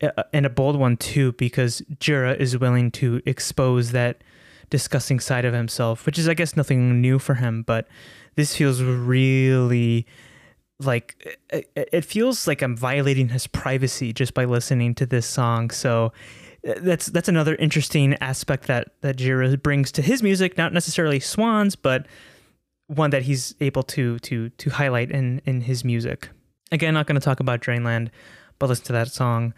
[0.00, 4.22] uh, and a bold one too, because Gira is willing to expose that
[4.70, 7.62] disgusting side of himself, which is, I guess, nothing new for him.
[7.62, 7.88] But
[8.36, 10.06] this feels really
[10.80, 15.70] like it feels like I'm violating his privacy just by listening to this song.
[15.70, 16.12] So
[16.66, 21.20] uh, that's that's another interesting aspect that that Gira brings to his music, not necessarily
[21.20, 22.06] Swans, but
[22.88, 26.28] one that he's able to to to highlight in in his music.
[26.72, 28.10] Again, not going to talk about Drainland,
[28.58, 29.54] but listen to that song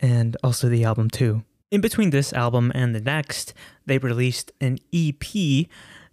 [0.00, 1.44] and also the album too.
[1.70, 3.52] In between this album and the next,
[3.86, 5.66] they released an EP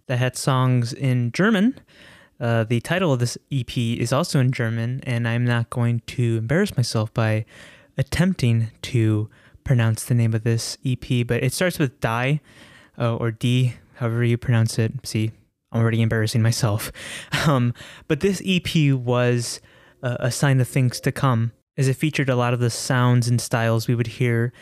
[0.06, 1.78] that had songs in German.
[2.38, 6.36] Uh, the title of this EP is also in German, and I'm not going to
[6.36, 7.44] embarrass myself by
[7.96, 9.30] attempting to
[9.64, 12.40] pronounce the name of this EP, but it starts with Die
[12.98, 14.92] uh, or D, however you pronounce it.
[15.04, 15.32] See,
[15.72, 16.92] I'm already embarrassing myself.
[17.46, 17.74] Um,
[18.08, 19.60] but this EP was
[20.02, 23.28] uh, a sign of things to come, as it featured a lot of the sounds
[23.28, 24.52] and styles we would hear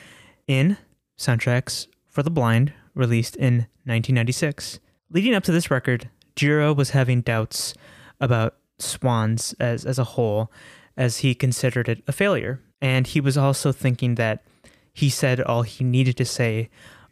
[0.47, 0.77] in
[1.19, 4.81] soundtracks for the blind, released in 1996.
[5.09, 7.75] Leading up to this record, Gira was having doubts
[8.21, 10.51] about Swans as, as a whole,
[10.97, 12.61] as he considered it a failure.
[12.81, 14.45] And he was also thinking that
[14.93, 16.71] he said all he needed to say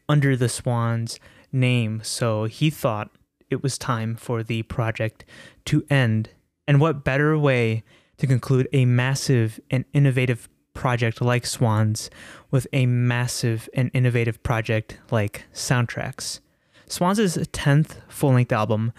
[0.08, 1.18] under the Swans
[1.52, 3.10] name, so he thought
[3.50, 5.24] it was time for the project
[5.66, 6.30] to end.
[6.66, 7.82] And what better way
[8.18, 12.08] to conclude a massive and innovative project like Swans
[12.50, 16.40] with a massive and innovative project like Soundtracks?
[16.92, 18.92] Swans' 10th full length album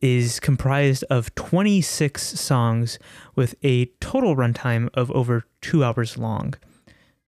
[0.00, 2.98] is comprised of 26 songs
[3.34, 6.54] with a total runtime of over two hours long.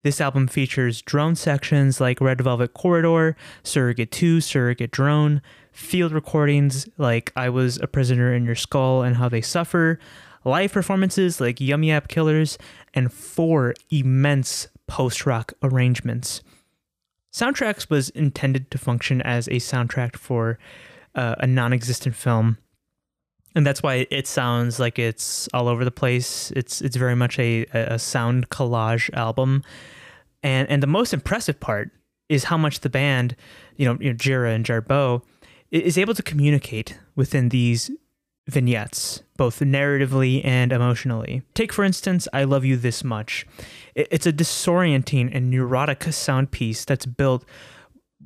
[0.04, 6.88] This album features drone sections like Red Velvet Corridor, Surrogate 2, Surrogate Drone, field recordings
[6.96, 9.98] like I Was a Prisoner in Your Skull and How They Suffer,
[10.46, 12.56] live performances like Yum-Yab Killers,
[12.94, 16.40] and four immense post rock arrangements.
[17.36, 20.58] Soundtracks was intended to function as a soundtrack for
[21.14, 22.56] uh, a non existent film.
[23.54, 26.50] And that's why it sounds like it's all over the place.
[26.52, 29.62] It's it's very much a, a sound collage album
[30.42, 31.90] and and the most impressive part
[32.28, 33.36] is how much the band,
[33.76, 35.22] you know, you know Gira and Jarboe,
[35.70, 37.90] is able to communicate within these
[38.46, 41.42] vignettes, both narratively and emotionally.
[41.54, 43.46] Take, for instance, I Love You This Much.
[43.94, 47.44] It's a disorienting and neurotic sound piece that's built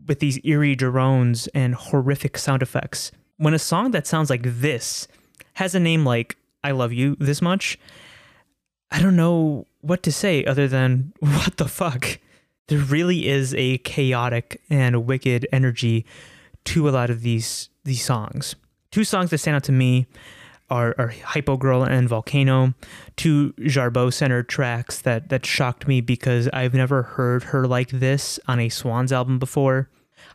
[0.06, 3.12] with these eerie drones and horrific sound effects.
[3.38, 5.09] When a song that sounds like this
[5.54, 7.78] has a name like I Love You This Much,
[8.90, 12.18] I don't know what to say other than what the fuck.
[12.68, 16.06] There really is a chaotic and wicked energy
[16.66, 18.54] to a lot of these these songs.
[18.90, 20.07] Two songs that stand out to me
[20.68, 22.74] are, are Hypo Girl and Volcano,
[23.16, 28.38] two Jarboe centered tracks that that shocked me because I've never heard her like this
[28.48, 29.88] on a Swans album before.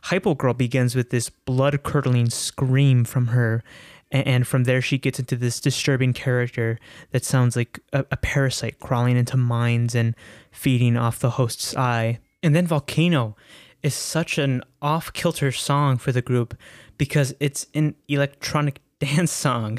[0.04, 3.62] Hypo Girl begins with this blood curdling scream from her
[4.10, 6.78] And, and from there, she gets into this disturbing character
[7.10, 10.14] that sounds like a, a parasite crawling into minds and
[10.50, 12.18] feeding off the host's eye.
[12.42, 13.36] And then Volcano
[13.82, 16.56] is such an off kilter song for the group
[16.98, 19.78] because it's an electronic dance song.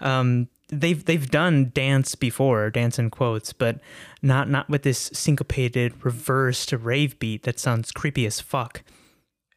[0.00, 3.80] Um, they've they've done dance before, dance in quotes, but
[4.22, 8.82] not not with this syncopated reversed rave beat that sounds creepy as fuck.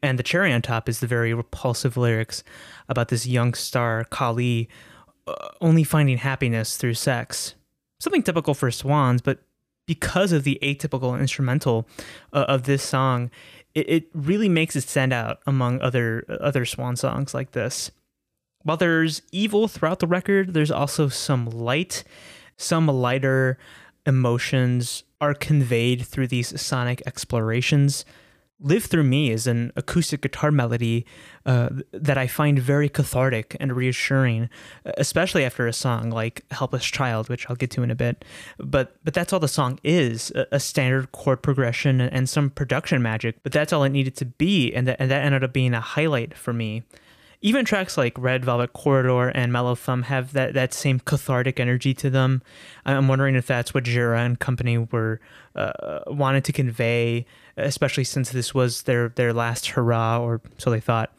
[0.04, 2.44] And the cherry on top is the very repulsive lyrics
[2.90, 4.68] about this young star Kali
[5.28, 7.54] uh, only finding happiness through sex.
[8.00, 9.40] Something typical for Swans, but
[9.86, 11.88] because of the atypical instrumental
[12.34, 13.30] uh, of this song,
[13.76, 17.92] it, it really makes it stand out among other other Swan songs like this.
[18.64, 22.04] While there's evil throughout the record, there's also some light,
[22.58, 23.58] some lighter
[24.06, 28.06] emotions are conveyed through these sonic explorations.
[28.62, 31.06] Live Through Me is an acoustic guitar melody
[31.46, 34.50] uh, that I find very cathartic and reassuring,
[34.98, 38.24] especially after a song like Helpless Child, which I'll get to in a bit.
[38.60, 43.42] But but that's all the song is, a, standard chord progression and some production magic,
[43.42, 45.82] but that's all it needed to be, and that, and that ended up being a
[45.82, 46.84] highlight for me
[47.42, 51.94] even tracks like Red Velvet Corridor and Mellow Thumb have that, that same cathartic energy
[51.96, 52.44] to them.
[52.86, 55.20] I'm wondering if that's what Gira and company were
[55.56, 57.26] uh, wanted to convey,
[57.58, 61.12] especially since this was their their last hurrah, or so they thought.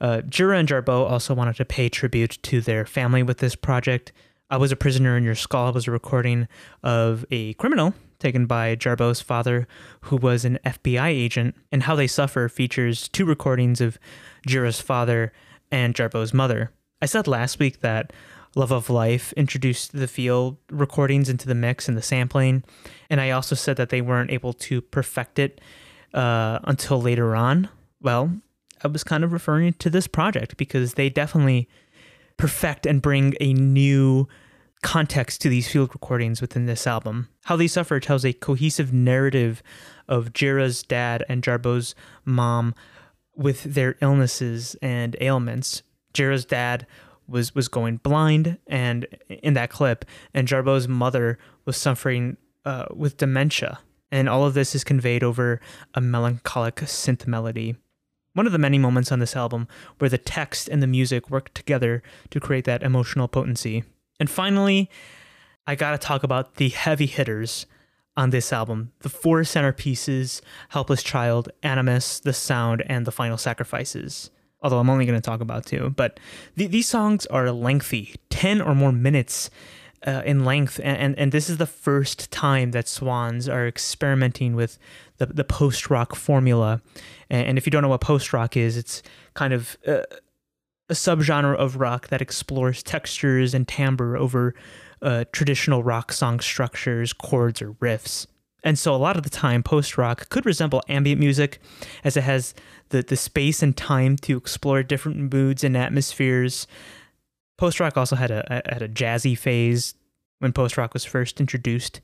[0.00, 4.12] Uh, Gira and Jarboe also wanted to pay tribute to their family with this project.
[4.50, 6.48] I Was a Prisoner in Your Skull was a recording
[6.82, 9.68] of a criminal taken by Jarboe's father,
[10.02, 13.98] who was an FBI agent, and How They Suffer features two recordings of
[14.48, 15.32] Gira's father
[15.70, 16.72] and Jarboe's mother.
[17.00, 18.12] I said last week that
[18.54, 22.64] Love of Life introduced the field recordings into the mix and the sampling,
[23.10, 25.60] and I also said that they weren't able to perfect it
[26.14, 27.68] uh, until later on.
[28.00, 28.40] Well,
[28.82, 31.68] I was kind of referring to this project because they definitely
[32.36, 34.28] perfect and bring a new
[34.82, 37.28] context to these field recordings within this album.
[37.44, 39.62] How They Suffer tells a cohesive narrative
[40.06, 42.74] of Gira's dad and Jarboe's mom
[43.34, 45.82] with their illnesses and ailments.
[46.14, 46.86] Gira's dad
[47.28, 53.16] was was going blind, and in that clip, and Jarboe's mother was suffering uh, with
[53.16, 55.60] dementia, and all of this is conveyed over
[55.94, 57.76] a melancholic synth melody.
[58.34, 59.66] One of the many moments on this album
[59.98, 63.84] where the text and the music work together to create that emotional potency.
[64.20, 64.90] And finally,
[65.66, 67.66] I gotta talk about the heavy hitters
[68.16, 68.92] on this album.
[69.00, 74.30] The four centerpieces Helpless Child, Animus, The Sound, and The Final Sacrifices.
[74.62, 75.90] Although I'm only going to talk about two.
[75.90, 76.18] But
[76.56, 79.50] th- these songs are lengthy, 10 or more minutes
[80.06, 80.80] uh, in length.
[80.82, 84.78] And, and, and, this is the first time that Swans are experimenting with
[85.18, 86.80] the, the post rock formula.
[87.30, 89.02] And, and, if you don't know what post rock is, it's
[89.34, 89.76] kind of.
[89.86, 90.02] Uh,
[90.90, 94.54] a subgenre of rock that explores textures and timbre over
[95.02, 98.26] uh, traditional rock song structures, chords, or riffs.
[98.64, 101.60] And so a lot of the time, post rock could resemble ambient music,
[102.04, 102.54] as it has
[102.88, 106.66] the, the space and time to explore different moods and atmospheres.
[107.56, 109.94] Post rock also had a, had a jazzy phase
[110.40, 112.00] when post rock was first introduced,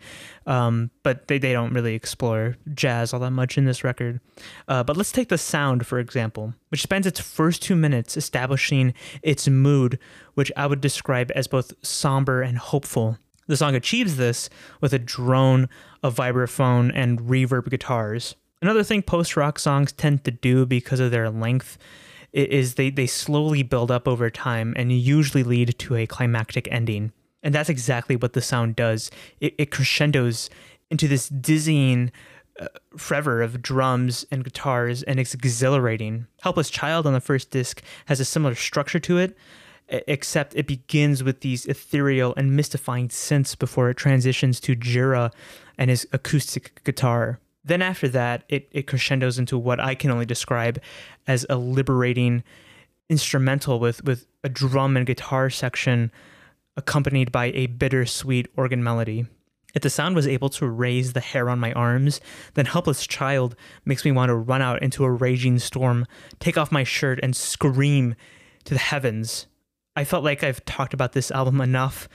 [0.47, 4.21] um, but they, they don't really explore jazz all that much in this record.
[4.67, 8.93] Uh, but let's take the sound, for example, which spends its first two minutes establishing
[9.23, 9.99] its mood,
[10.35, 13.19] which I would describe as both somber and hopeful.
[13.46, 14.48] The song achieves this
[14.80, 15.68] with a drone,
[16.02, 18.37] a vibraphone, and reverb guitars.
[18.62, 21.76] Another thing post rock songs tend to do because of their length
[22.33, 27.12] is they, they slowly build up over time and usually lead to a climactic ending.
[27.42, 29.11] And that's exactly what the sound does.
[29.40, 30.48] It, it crescendos
[30.90, 32.11] into this dizzying
[32.59, 36.26] uh, forever of drums and guitars, and it's exhilarating.
[36.40, 39.37] Helpless Child on the first disc has a similar structure to it,
[39.88, 45.33] except it begins with these ethereal and mystifying synths before it transitions to Gira
[45.77, 47.38] and his acoustic guitar.
[47.64, 50.81] Then after that, it, it crescendos into what I can only describe
[51.27, 52.44] as a liberating
[53.09, 56.11] instrumental with, with a drum and guitar section
[56.77, 59.27] accompanied by a bittersweet organ melody.
[59.75, 62.21] If the sound was able to raise the hair on my arms,
[62.54, 66.06] then Helpless Child makes me want to run out into a raging storm,
[66.38, 68.15] take off my shirt, and scream
[68.65, 69.46] to the heavens.
[69.97, 72.09] I felt like I've talked about this album enough.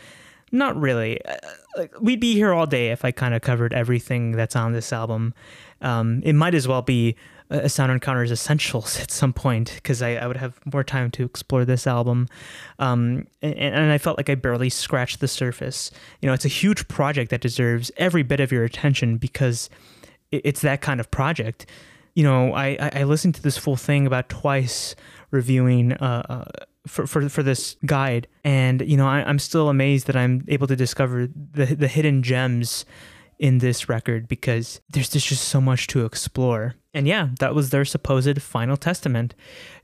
[0.52, 1.24] Not really.
[1.24, 1.38] Uh,
[1.78, 4.92] like, we'd be here all day if I kind of covered everything that's on this
[4.92, 5.34] album.
[5.82, 7.16] Um, it might as well be
[7.50, 11.24] a Sound Encounters Essentials at some point because I, I, would have more time to
[11.24, 12.28] explore this album.
[12.78, 15.90] Um, and, and, I felt like I barely scratched the surface.
[16.22, 19.70] You know, it's a huge project that deserves every bit of your attention because
[20.32, 21.66] it's that kind of project.
[22.14, 24.96] You know, I, I listened to this full thing about twice
[25.32, 28.28] reviewing uh, uh, for, for, for this guide.
[28.44, 32.24] And, you know, I, I'm still amazed that I'm able to discover the, the hidden
[32.24, 32.86] gems
[33.38, 36.76] in this record because there's just, just so much to explore.
[36.94, 39.34] And yeah, that was their supposed final testament.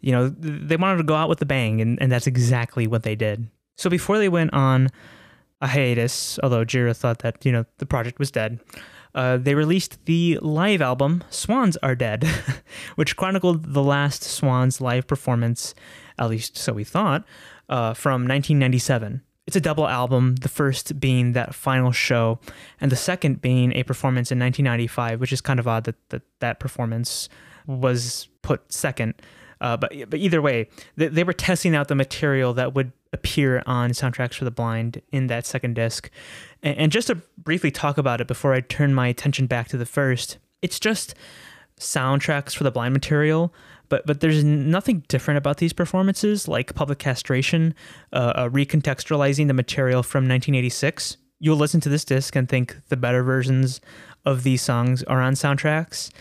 [0.01, 3.03] You know, they wanted to go out with a bang, and, and that's exactly what
[3.03, 3.47] they did.
[3.77, 4.89] So before they went on
[5.61, 8.59] a hiatus, although Gira thought that, you know, the project was dead,
[9.13, 12.27] uh, they released the live album Swans Are Dead,
[12.95, 15.73] which chronicled the last Swans live performance,
[16.19, 17.25] at least so we thought,
[17.69, 19.21] uh, from 1997.
[19.47, 22.39] It's a double album, the first being that final show,
[22.81, 26.23] and the second being a performance in 1995, which is kind of odd that that,
[26.39, 27.29] that performance
[27.67, 29.13] was put second.
[29.61, 33.63] Uh, but but either way, they, they were testing out the material that would appear
[33.65, 36.09] on Soundtracks for the Blind in that second disc.
[36.61, 39.77] And, and just to briefly talk about it before I turn my attention back to
[39.77, 41.15] the first, it's just
[41.79, 43.53] soundtracks for the blind material
[43.89, 47.73] but but there's nothing different about these performances like public castration
[48.13, 52.97] uh, uh, recontextualizing the material from 1986 you'll listen to this disc and think the
[52.97, 53.81] better versions
[54.25, 56.11] of these songs are on soundtracks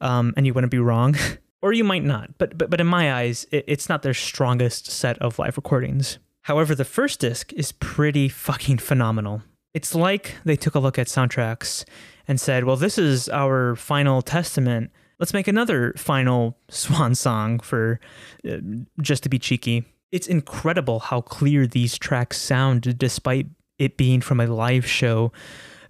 [0.00, 1.16] um, and you wouldn't be wrong
[1.62, 4.86] or you might not but but, but in my eyes it, it's not their strongest
[4.86, 9.42] set of live recordings however the first disc is pretty fucking phenomenal
[9.74, 11.84] it's like they took a look at soundtracks
[12.28, 14.90] and said, well, this is our final testament.
[15.22, 18.00] Let's make another final swan song for
[18.44, 18.56] uh,
[19.00, 19.84] just to be cheeky.
[20.10, 23.46] It's incredible how clear these tracks sound despite
[23.78, 25.30] it being from a live show.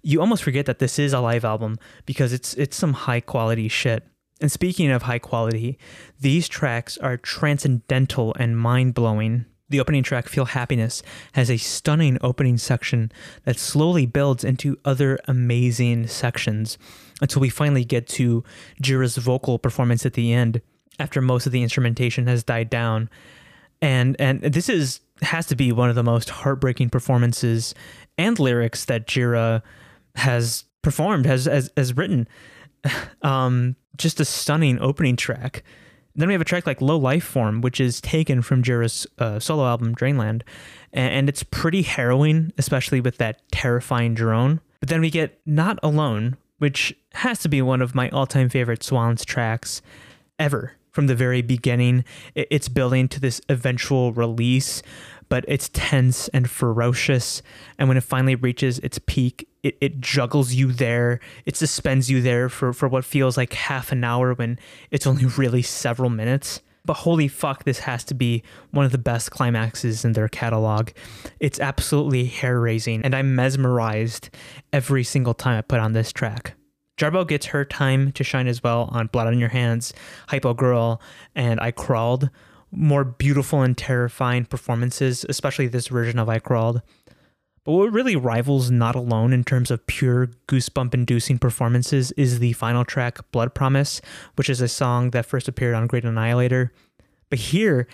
[0.02, 3.68] You almost forget that this is a live album because it's it's some high quality
[3.68, 4.04] shit.
[4.42, 5.78] And speaking of high quality,
[6.20, 9.46] these tracks are transcendental and mind blowing.
[9.72, 11.02] The opening track, Feel Happiness,
[11.32, 13.10] has a stunning opening section
[13.44, 16.76] that slowly builds into other amazing sections
[17.22, 18.44] until we finally get to
[18.82, 20.60] Gira's vocal performance at the end
[20.98, 23.08] after most of the instrumentation has died down.
[23.80, 27.74] And and this is has to be one of the most heartbreaking performances
[28.18, 29.62] and lyrics that Gira
[30.16, 32.28] has performed, has has, has written.
[33.22, 35.62] Um, just a stunning opening track.
[36.14, 39.38] Then we have a track like Low Life Form, which is taken from Gira's uh,
[39.38, 40.42] solo album Drainland,
[40.92, 44.60] and it's pretty harrowing, especially with that terrifying drone.
[44.80, 48.82] But then we get Not Alone, which has to be one of my all-time favorite
[48.82, 49.80] Swans tracks
[50.38, 50.74] ever.
[50.90, 52.04] From the very beginning,
[52.34, 54.82] it's building to this eventual release,
[55.32, 57.40] but it's tense and ferocious.
[57.78, 61.20] And when it finally reaches its peak, it, it juggles you there.
[61.46, 64.58] It suspends you there for, for what feels like half an hour when
[64.90, 66.60] it's only really several minutes.
[66.84, 70.90] But holy fuck, this has to be one of the best climaxes in their catalog.
[71.40, 74.28] It's absolutely hair raising, and I'm mesmerized
[74.70, 76.56] every single time I put on this track.
[76.98, 79.94] Jarboe gets her time to shine as well on Blood on Your Hands,
[80.28, 81.00] Hypo Girl,
[81.34, 82.28] and I Crawled.
[82.74, 86.80] More beautiful and terrifying performances, especially this version of I Crawled.
[87.64, 92.54] But what really rivals Not Alone in terms of pure goosebump inducing performances is the
[92.54, 94.00] final track, Blood Promise,
[94.34, 96.72] which is a song that first appeared on Great Annihilator.
[97.30, 97.86] But here,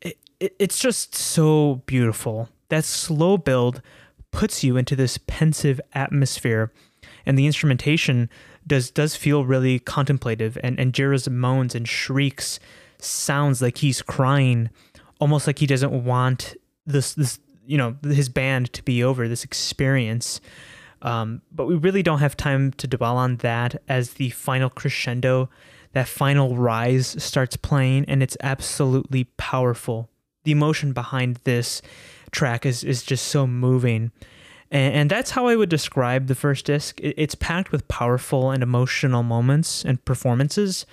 [0.00, 2.48] it, it, it's just so beautiful.
[2.68, 3.82] That slow build
[4.30, 6.72] puts you into this pensive atmosphere,
[7.26, 8.30] and the instrumentation
[8.66, 12.60] does does feel really contemplative, and, and Gira's moans and shrieks
[13.00, 14.70] sounds like he's crying,
[15.20, 19.44] almost like he doesn't want this this you know his band to be over this
[19.44, 20.40] experience.
[21.02, 25.48] Um, but we really don't have time to dwell on that as the final crescendo,
[25.92, 30.10] that final rise starts playing, and it's absolutely powerful.
[30.42, 31.82] The emotion behind this
[32.30, 34.10] track is is just so moving.
[34.70, 36.98] And, and that's how I would describe the first disc.
[37.02, 40.84] It's packed with powerful and emotional moments and performances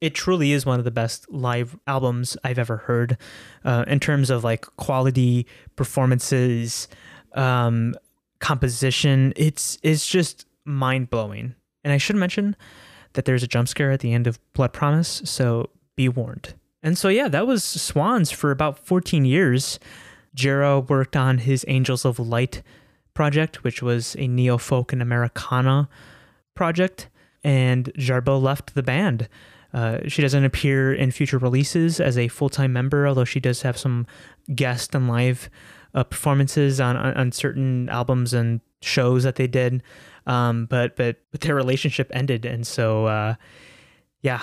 [0.00, 3.16] it truly is one of the best live albums I've ever heard
[3.64, 5.46] uh, in terms of like quality,
[5.76, 6.88] performances,
[7.34, 7.94] um,
[8.38, 9.32] composition.
[9.36, 11.54] It's it's just mind blowing.
[11.84, 12.56] And I should mention
[13.12, 16.54] that there's a jump scare at the end of Blood Promise, so be warned.
[16.82, 19.78] And so yeah, that was Swans for about 14 years.
[20.36, 22.62] Gira worked on his Angels of Light
[23.14, 25.88] project, which was a neo folk and Americana
[26.54, 27.08] project,
[27.42, 29.28] and Jarboe left the band.
[29.72, 33.62] Uh, she doesn't appear in future releases as a full time member, although she does
[33.62, 34.06] have some
[34.54, 35.48] guest and live
[35.94, 39.82] uh, performances on, on, on certain albums and shows that they did.
[40.26, 43.34] Um, but but but their relationship ended, and so uh,
[44.20, 44.42] yeah.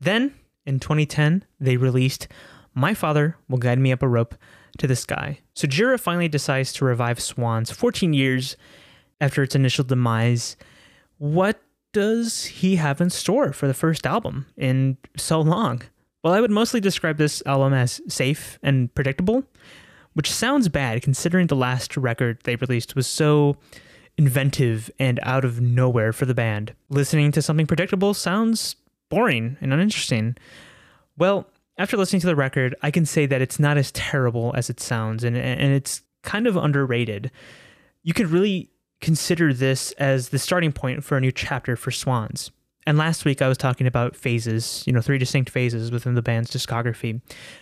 [0.00, 0.32] Then
[0.64, 2.28] in 2010, they released
[2.74, 4.34] "My Father Will Guide Me Up a Rope
[4.78, 8.56] to the Sky." So Gira finally decides to revive Swans 14 years
[9.20, 10.56] after its initial demise.
[11.18, 11.60] What
[11.92, 15.82] does he have in store for the first album in so long?
[16.22, 19.44] Well, I would mostly describe this album as safe and predictable,
[20.14, 23.56] which sounds bad considering the last record they released was so
[24.16, 26.74] inventive and out of nowhere for the band.
[26.90, 28.74] Listening to something predictable sounds
[29.08, 30.36] boring and uninteresting.
[31.16, 31.46] Well,
[31.78, 34.80] after listening to the record, I can say that it's not as terrible as it
[34.80, 37.30] sounds and, and it's kind of underrated.
[38.02, 38.70] You could really
[39.00, 42.50] consider this as the starting point for a new chapter for Swans.
[42.86, 46.22] And last week I was talking about phases, you know, three distinct phases within the
[46.22, 47.20] band's discography.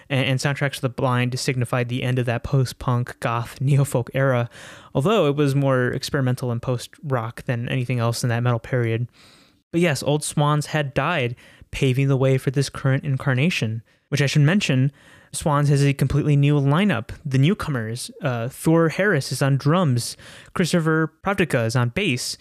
[0.09, 3.85] And, and Soundtracks of the Blind signified the end of that post punk, goth, neo
[3.85, 4.49] folk era,
[4.95, 9.09] although it was more experimental and post rock than anything else in that metal period.
[9.73, 11.35] But yes, Old Swans had died,
[11.73, 14.93] paving the way for this current incarnation, which I should mention
[15.33, 17.11] Swans has a completely new lineup.
[17.25, 20.17] The newcomers, uh, Thor Harris is on drums,
[20.55, 22.39] Christopher Pravdica is on bass,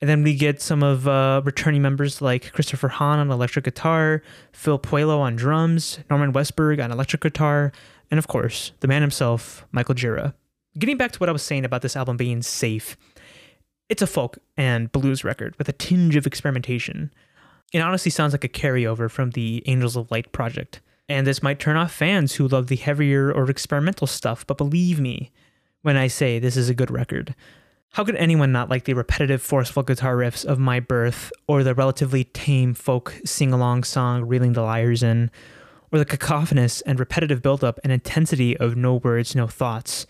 [0.00, 4.22] and then we get some of uh, returning members like Christopher Hahn on electric guitar,
[4.52, 7.72] Phil Puleo on drums, Norman Westberg on electric guitar,
[8.10, 10.34] and of course, the man himself, Michael Gira.
[10.78, 12.96] Getting back to what I was saying about this album being safe,
[13.88, 17.12] it's a folk and blues record with a tinge of experimentation.
[17.72, 20.80] It honestly sounds like a carryover from the Angels of Light project.
[21.08, 25.00] And this might turn off fans who love the heavier or experimental stuff, but believe
[25.00, 25.30] me
[25.82, 27.34] when I say this is a good record.
[27.92, 31.74] How could anyone not like the repetitive, forceful guitar riffs of My Birth, or the
[31.74, 35.30] relatively tame folk sing along song Reeling the Liars In,
[35.90, 40.06] or the cacophonous and repetitive buildup and intensity of No Words, No Thoughts?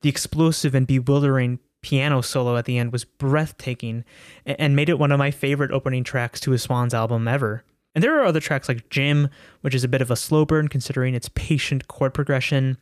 [0.00, 4.04] The explosive and bewildering piano solo at the end was breathtaking
[4.46, 7.64] and made it one of my favorite opening tracks to a Swans album ever.
[7.96, 9.30] And there are other tracks like Jim,
[9.62, 12.76] which is a bit of a slow burn considering its patient chord progression.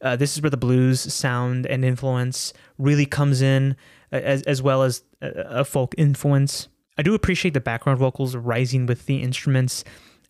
[0.00, 3.76] Uh, this is where the blues sound and influence really comes in,
[4.10, 6.68] as, as well as a, folk influence.
[6.96, 9.84] I do appreciate the background vocals rising with the instruments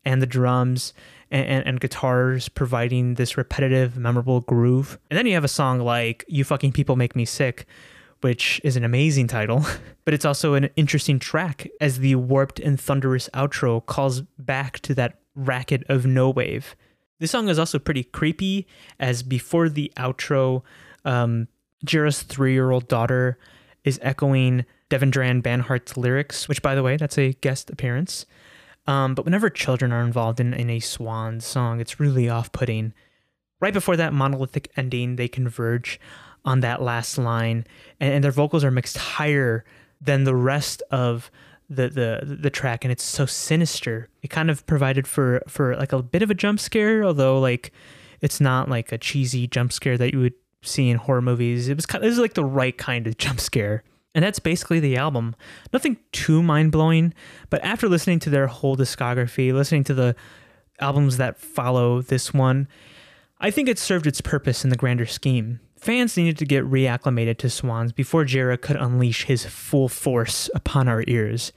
[0.05, 0.95] and the drums
[1.31, 4.99] and, and, and, guitars providing this repetitive, memorable groove.
[5.11, 7.67] And then you have a song like You Fucking People Make Me Sick,
[8.25, 9.67] which is an amazing title,
[10.07, 14.95] but it's also an interesting track as the warped and thunderous outro calls back to
[14.95, 16.75] that racket of no wave.
[17.21, 18.67] This song is also pretty creepy,
[18.99, 20.63] as before the outro,
[21.05, 21.49] um,
[21.85, 23.39] Gira's three year old daughter
[23.85, 28.25] is echoing Devendra Banhart's lyrics, which, by the way, that's a guest appearance.
[28.87, 32.95] Um, but whenever children are involved in, in a swan song, it's really off putting.
[33.61, 36.01] Right before that monolithic ending, they converge
[36.45, 37.67] on that last line,
[38.01, 39.65] and, and their vocals are mixed higher
[40.01, 41.31] than the rest of
[41.71, 44.09] the the the track and it's so sinister.
[44.23, 47.73] It kind of provided for for like a bit of a jump scare, although like
[48.21, 51.69] it's not like a cheesy jump scare that you would see in horror movies.
[51.69, 53.83] It was kind of, this is like the right kind of jump scare.
[54.15, 55.35] And that's basically the album.
[55.73, 57.13] Nothing too mind blowing,
[57.51, 60.15] but after listening to their whole discography, listening to the
[60.81, 62.69] albums that follow this one,
[63.41, 65.61] I think it served its purpose in the grander scheme.
[65.85, 70.89] Fans needed to get reacclimated to Swans before Gira could unleash his full force upon
[70.89, 71.53] our ears.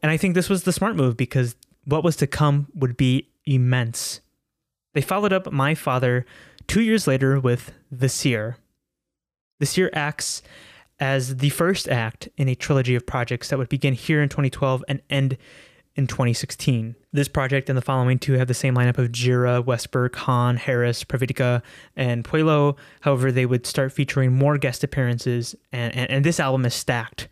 [0.00, 3.30] And I think this was the smart move because what was to come would be
[3.46, 4.20] immense.
[4.94, 6.24] They followed up My Father
[6.68, 8.58] two years later with The Seer.
[9.58, 10.40] The Seer acts
[11.00, 14.84] as the first act in a trilogy of projects that would begin here in 2012
[14.86, 15.36] and end
[15.98, 16.94] in 2016.
[17.12, 21.02] This project and the following two have the same lineup of Gira, Westberg, Hahn, Harris,
[21.02, 21.60] Pravdica,
[21.96, 22.76] and Puleo.
[23.00, 27.28] However, they would start featuring more guest appearances, and, and, and this album is stacked.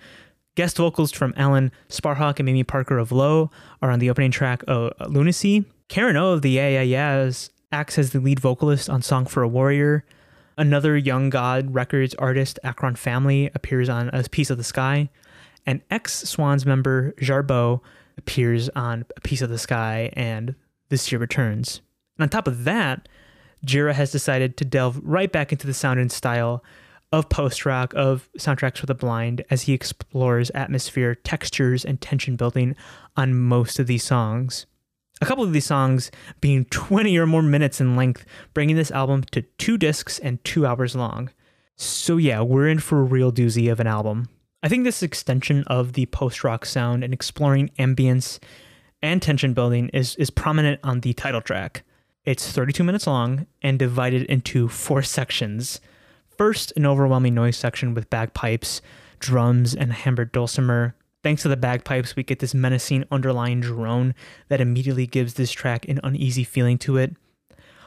[0.56, 3.52] Guest vocals from Alan Sparhawk and Mimi Parker of Low
[3.82, 5.64] are on the opening track of Lunacy.
[5.88, 9.44] Karen O of the Yeah Yeah Yeahs acts as the lead vocalist on Song for
[9.44, 10.04] a Warrior.
[10.58, 15.08] Another Young God Records artist, Akron Family, appears on A Piece of the Sky.
[15.66, 17.80] And ex Swans member Jarboe
[18.18, 20.54] appears on A Piece of the Sky and
[20.88, 21.80] The Seer Returns.
[22.16, 23.08] And on top of that,
[23.64, 26.62] Gira has decided to delve right back into the sound and style
[27.12, 32.36] of post rock, of soundtracks for the blind, as he explores atmosphere, textures, and tension
[32.36, 32.74] building
[33.16, 34.66] on most of these songs.
[35.20, 36.10] A couple of these songs
[36.40, 40.66] being 20 or more minutes in length, bringing this album to two discs and two
[40.66, 41.30] hours long.
[41.76, 44.28] So, yeah, we're in for a real doozy of an album.
[44.62, 48.38] I think this extension of the post rock sound and exploring ambience
[49.02, 51.82] and tension building is, is prominent on the title track.
[52.24, 55.80] It's 32 minutes long and divided into four sections.
[56.36, 58.80] First, an overwhelming noise section with bagpipes,
[59.20, 60.96] drums, and hammered dulcimer.
[61.22, 64.14] Thanks to the bagpipes, we get this menacing underlying drone
[64.48, 67.14] that immediately gives this track an uneasy feeling to it.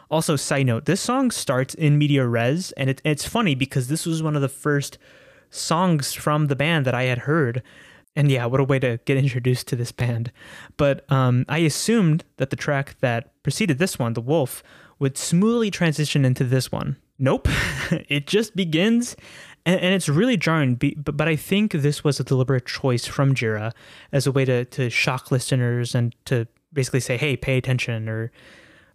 [0.09, 4.05] Also, side note, this song starts in media res, and it, it's funny because this
[4.05, 4.97] was one of the first
[5.49, 7.63] songs from the band that I had heard.
[8.15, 10.31] And yeah, what a way to get introduced to this band.
[10.77, 14.63] But um, I assumed that the track that preceded this one, The Wolf,
[14.97, 16.97] would smoothly transition into this one.
[17.17, 17.47] Nope.
[17.91, 19.15] it just begins
[19.65, 20.75] and, and, it's really jarring.
[20.75, 23.73] But, but I think this was a deliberate choice from Gira
[24.11, 28.31] as a way to, to shock listeners and to basically say, hey, pay attention, or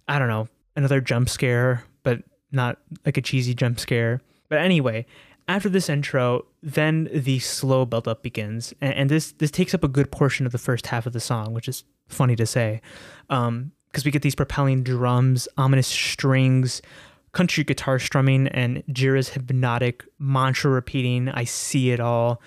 [0.08, 4.20] I don't know, another jump scare, but not like a cheesy jump scare.
[4.48, 5.06] But anyway,
[5.46, 9.84] after this intro, then the slow build up begins, and, and, this this takes up
[9.84, 12.80] a good portion of the first half of the song, which is funny to say,
[13.28, 13.72] because um,
[14.04, 16.80] we get these propelling drums, ominous strings,
[17.32, 21.28] country guitar strumming, and Gira's hypnotic mantra repeating.
[21.28, 22.40] I see it all,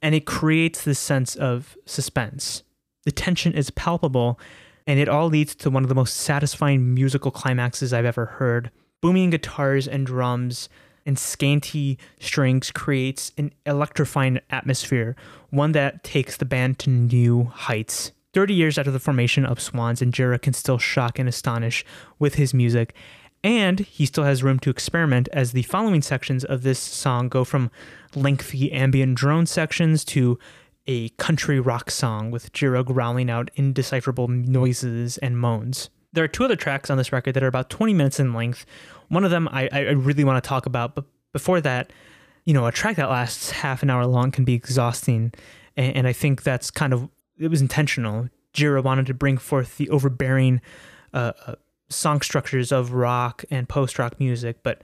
[0.00, 2.62] and it creates this sense of suspense.
[3.04, 4.40] The tension is palpable,
[4.86, 8.70] and it all leads to one of the most satisfying musical climaxes I've ever heard.
[9.02, 10.68] Booming guitars and drums
[11.06, 15.16] and scanty strings creates an electrifying atmosphere,
[15.50, 18.12] one that takes the band to new heights.
[18.34, 21.84] 30 years after the formation of Swans, and Gira can still shock and astonish
[22.18, 22.94] with his music,
[23.42, 27.44] and he still has room to experiment as the following sections of this song go
[27.44, 27.70] from
[28.14, 30.38] lengthy ambient drone sections to
[30.86, 35.90] a country rock song with Gira growling out indecipherable noises and moans.
[36.12, 38.64] There are two other tracks on this record that are about 20 minutes in length,
[39.08, 41.92] one of them I, I really want to talk about, but before that,
[42.44, 45.32] you know, a track that lasts half an hour long can be exhausting.
[45.76, 48.28] And, and I think that's kind of, it was intentional.
[48.54, 50.60] Gira wanted to bring forth the overbearing
[51.12, 51.54] uh, uh,
[51.88, 54.82] song structures of rock and post rock music, but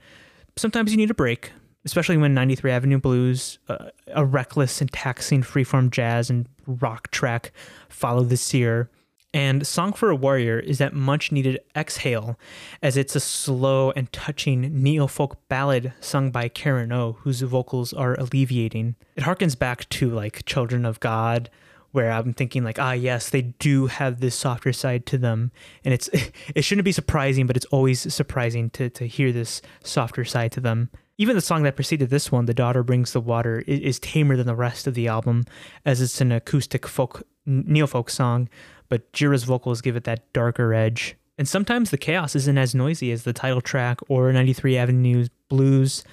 [0.55, 1.51] sometimes you need a break,
[1.85, 7.51] especially when 93 Avenue Blues, uh, a reckless and taxing freeform jazz and rock track
[7.89, 8.89] follow the seer.
[9.35, 12.39] And Song for a Warrior is that much needed exhale,
[12.81, 17.91] as it's a slow and touching neo folk ballad sung by Karen O, whose vocals
[17.91, 18.95] are alleviating.
[19.17, 21.49] It harkens back to like Children of God,
[21.91, 25.51] where I'm thinking like, ah, yes, they do have this softer side to them,
[25.83, 26.09] and it's
[26.55, 30.61] it shouldn't be surprising, but it's always surprising to to hear this softer side to
[30.61, 30.89] them.
[31.17, 34.37] Even the song that preceded this one, "The Daughter Brings the Water," is, is tamer
[34.37, 35.43] than the rest of the album,
[35.85, 38.49] as it's an acoustic folk neo folk song
[38.89, 41.15] but Gira's vocals give it that darker edge.
[41.37, 46.03] And sometimes the chaos isn't as noisy as the title track or 93 Avenue's Blues.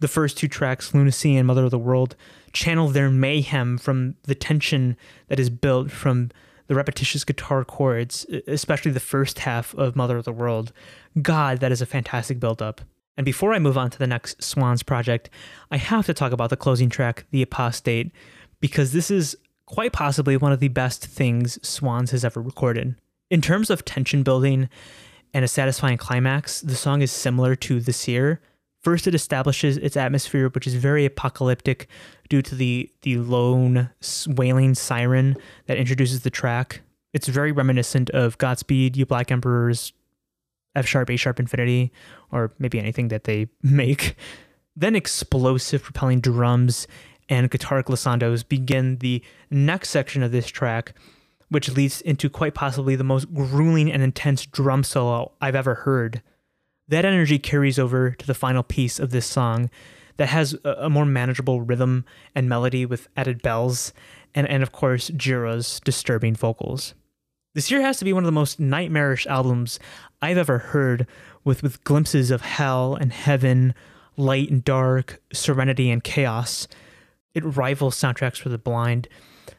[0.00, 2.16] The first two tracks, Lunacy and Mother of the World,
[2.52, 4.96] channel their mayhem from the tension
[5.28, 6.30] that is built from
[6.68, 10.72] the repetitious guitar chords, especially the first half of Mother of the World.
[11.20, 12.80] God, that is a fantastic build-up.
[13.16, 15.28] And before I move on to the next Swans project,
[15.70, 18.12] I have to talk about the closing track, The Apostate,
[18.60, 19.36] because this is
[19.70, 22.96] quite possibly one of the best things Swans has ever recorded.
[23.30, 24.68] In terms of tension building
[25.32, 28.40] and a satisfying climax, the song is similar to The Seer.
[28.82, 31.86] First, it establishes its atmosphere, which is very apocalyptic
[32.28, 33.90] due to the, the lone
[34.26, 36.80] wailing siren that introduces the track.
[37.12, 39.92] It's very reminiscent of Godspeed, You Black Emperor's
[40.74, 41.92] F sharp, A sharp infinity,
[42.32, 44.16] or maybe anything that they make.
[44.74, 46.88] Then explosive propelling drums
[47.30, 50.92] and guitar glissandos begin the next section of this track,
[51.48, 56.22] which leads into quite possibly the most grueling and intense drum solo I've ever heard.
[56.88, 59.70] That energy carries over to the final piece of this song
[60.16, 62.04] that has a, more manageable rhythm
[62.34, 63.92] and melody with added bells,
[64.34, 66.94] and, and of course, Gira's disturbing vocals.
[67.54, 69.78] The Seer has to be one of the most nightmarish albums
[70.20, 71.06] I've ever heard,
[71.42, 73.72] with, with glimpses of hell and heaven,
[74.16, 76.68] light and dark, serenity and chaos
[77.34, 79.08] it rivals soundtracks for the blind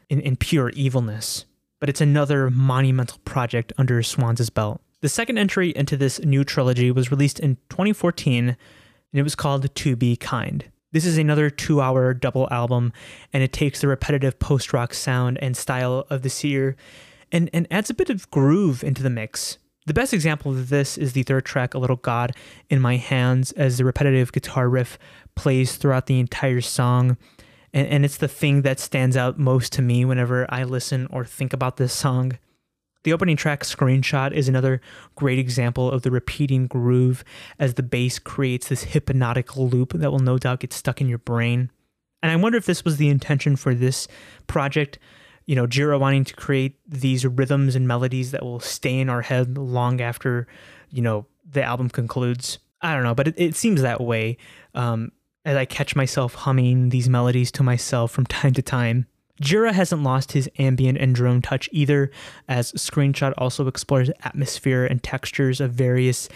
[0.08, 1.44] in, in pure evilness,
[1.80, 4.80] but it's another monumental project under Swans' belt.
[5.00, 8.56] The second entry into this new trilogy was released in 2014, and
[9.12, 10.66] it was called To Be Kind.
[10.92, 12.92] This is another two hour double album,
[13.32, 16.76] and it takes the repetitive post rock sound and style of the Seer
[17.32, 19.58] and, and adds a bit of groove into the mix.
[19.86, 22.36] The best example of this is the third track, A Little God
[22.70, 24.98] in My Hands, as the repetitive guitar riff
[25.34, 27.16] plays throughout the entire song
[27.72, 31.24] and, and it's the thing that stands out most to me whenever I listen or
[31.24, 32.38] think about this song.
[33.04, 34.80] The opening track screenshot is another
[35.16, 37.24] great example of the repeating groove
[37.58, 41.18] as the bass creates this hypnotic loop that will no doubt get stuck in your
[41.18, 41.70] brain.
[42.22, 44.06] And I wonder if this was the intention for this
[44.46, 45.00] project.
[45.46, 49.22] You know, Gira wanting to create these rhythms and melodies that will stay in our
[49.22, 50.46] head long after,
[50.90, 52.60] you know, the album concludes.
[52.80, 54.36] I don't know, but it, it seems that way.
[54.74, 55.10] Um,
[55.44, 59.06] as I catch myself humming these melodies to myself from time to time.
[59.40, 62.10] Gira hasn't lost his ambient and drone touch either,
[62.48, 66.28] as Screenshot also explores atmosphere and textures of various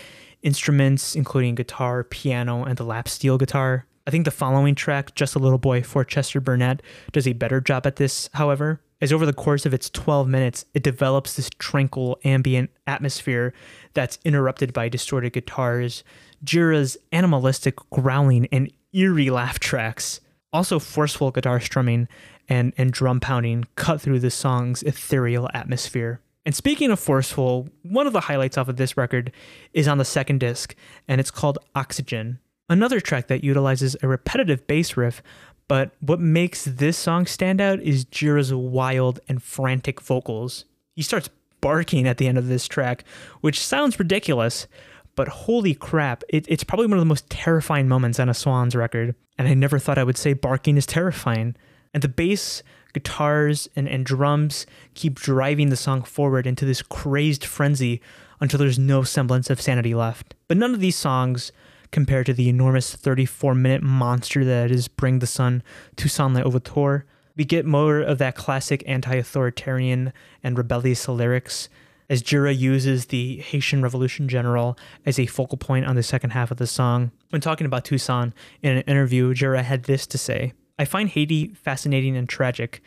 [0.43, 3.87] instruments, including guitar, piano, and the lap steel guitar.
[4.07, 6.83] I think the following track, Just a Little Boy for Chester Burnett,
[7.13, 10.65] does a better job at this, however, as over the course of its 12 minutes,
[10.75, 13.53] it develops this tranquil ambient atmosphere
[13.95, 16.03] that's interrupted by distorted guitars,
[16.45, 20.21] Gira's animalistic growling, and eerie laugh tracks.
[20.53, 22.09] Also, forceful guitar strumming
[22.49, 26.21] and, and drum pounding cut through the song's ethereal atmosphere.
[26.47, 29.33] And speaking of forceful, one of the highlights off of this record
[29.73, 30.75] is on the second disc,
[31.09, 32.39] and it's called Oxygen.
[32.69, 35.23] Another track that utilizes a repetitive bass riff,
[35.69, 40.65] but what makes this song stand out is Gira's wild and frantic vocals.
[40.95, 41.29] He starts
[41.61, 43.05] barking at the end of this track,
[43.41, 44.69] which sounds ridiculous,
[45.17, 48.77] but holy crap, it, it's probably one of the most terrifying moments on a Swans
[48.77, 49.15] record.
[49.39, 51.57] And I never thought I would say barking is terrifying.
[51.93, 52.63] And the bass,
[52.93, 58.01] guitars, and, and drums keep driving the song forward into this crazed frenzy
[58.41, 60.35] until there's no semblance of sanity left.
[60.49, 61.51] But none of these songs
[61.91, 65.63] compared to the enormous 34 minute monster that is Bring the Sun
[65.97, 67.07] Toussaint L'Ouverture.
[67.37, 70.13] We get more of that classic anti authoritarian
[70.43, 71.69] and rebellious lyrics
[72.09, 76.51] as Gira uses the Haitian Revolution General as a focal point on the second half
[76.51, 77.11] of the song.
[77.31, 78.33] When talking about Toussaint
[78.63, 82.83] in an interview, Gira had this to say I find Haiti fascinating and tragic.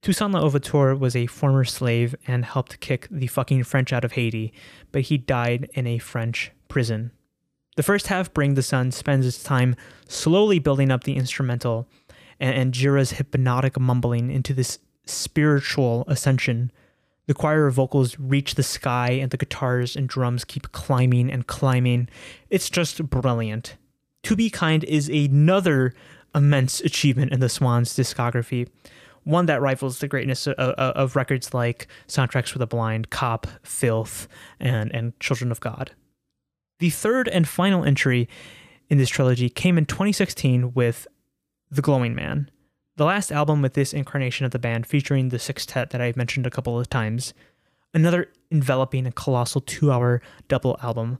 [0.00, 4.52] Toussaint Louverture was a former slave and helped kick the fucking French out of Haiti,
[4.92, 7.10] but he died in a French prison.
[7.76, 9.76] The first half, Bring the Sun, spends its time
[10.08, 11.88] slowly building up the instrumental
[12.40, 16.72] and, and Gira's hypnotic mumbling into this spiritual ascension.
[17.28, 21.46] The choir of vocals reach the sky, and the guitars and drums keep climbing and
[21.46, 22.08] climbing.
[22.48, 23.76] It's just brilliant.
[24.22, 25.92] To Be Kind is another
[26.34, 28.66] immense achievement in the Swans discography,
[29.24, 33.46] one that rivals the greatness of, of, of records like Soundtracks for the Blind, Cop,
[33.62, 34.26] Filth,
[34.58, 35.90] and, and Children of God.
[36.78, 38.26] The third and final entry
[38.88, 41.06] in this trilogy came in 2016 with
[41.70, 42.50] The Glowing Man,
[42.98, 46.46] the last album with this incarnation of the band featuring the sextet that I've mentioned
[46.46, 47.32] a couple of times.
[47.94, 51.18] Another enveloping and colossal two hour double album.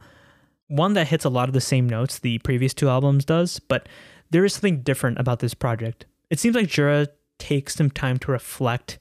[0.66, 3.88] One that hits a lot of the same notes the previous two albums does, but
[4.30, 6.04] there is something different about this project.
[6.30, 7.06] It seems like Gira
[7.38, 8.98] takes some time to reflect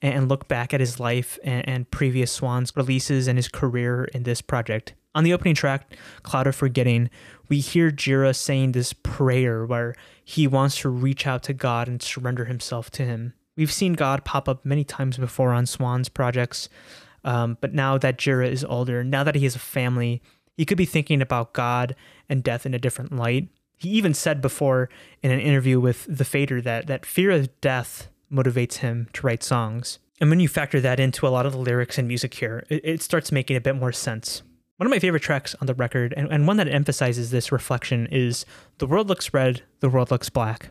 [0.00, 4.40] and look back at his life and, previous Swans releases and his career in this
[4.40, 4.94] project.
[5.14, 7.10] On the opening track, Cloud of Forgetting,
[7.48, 9.96] we hear Gira saying this prayer where
[10.30, 13.34] he wants to reach out to God and surrender himself to him.
[13.56, 16.68] We've seen God pop up many times before on Swan's projects,
[17.24, 20.22] um, but now that Gira is older, now that he has a family,
[20.56, 21.96] he could be thinking about God
[22.28, 23.48] and death in a different light.
[23.76, 24.88] He even said before
[25.20, 29.42] in an interview with The Fader that, that fear of death motivates him to write
[29.42, 29.98] songs.
[30.20, 32.82] And when you factor that into a lot of the lyrics and music here, it,
[32.84, 34.42] it starts making a bit more sense.
[34.80, 38.06] One of my favorite tracks on the record, and, and one that emphasizes this reflection,
[38.10, 38.46] is
[38.78, 40.70] The World Looks Red, The World Looks Black.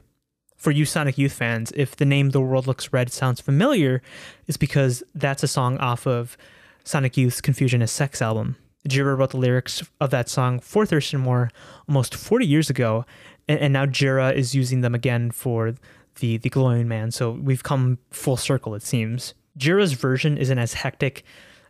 [0.57, 4.01] For you Sonic Youth fans, if the name The World Looks Red sounds familiar,
[4.47, 6.37] it's because that's a song off of
[6.83, 8.55] Sonic Youth's Confusion is Sex album.
[8.87, 11.51] Gira wrote the lyrics of that song for Thurston Moore
[11.87, 13.05] almost 40 years ago,
[13.47, 15.75] and, and now Gira is using them again for
[16.19, 19.35] the, the Glowing Man, so we've come full circle, it seems.
[19.59, 21.23] Gira's version isn't as hectic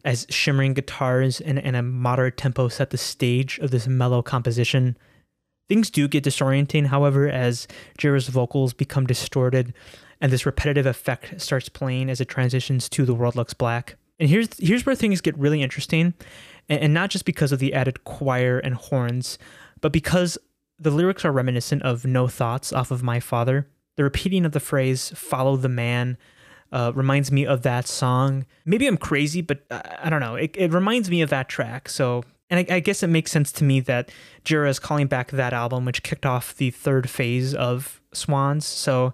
[0.06, 4.98] as shimmering guitars and, and a moderate tempo set the stage of this mellow composition.
[5.68, 9.74] Things do get disorienting, however, as Gira's vocals become distorted
[10.22, 13.96] and this repetitive effect starts playing as it transitions to The World Looks Black.
[14.20, 16.14] And here's here's where things get really interesting,
[16.68, 19.38] and, and not just because of the added choir and horns,
[19.80, 20.38] but because
[20.78, 23.68] the lyrics are reminiscent of No Thoughts off of My Father.
[23.96, 26.18] The repeating of the phrase "Follow the man"
[26.72, 28.46] uh, reminds me of that song.
[28.66, 30.36] Maybe I'm crazy, but uh, I don't know.
[30.36, 31.90] It, it reminds me of that track.
[31.90, 34.12] So, and I, I, guess it makes sense to me that
[34.46, 38.66] Gira is calling back that album, which kicked off the third phase of Swans.
[38.66, 39.14] So,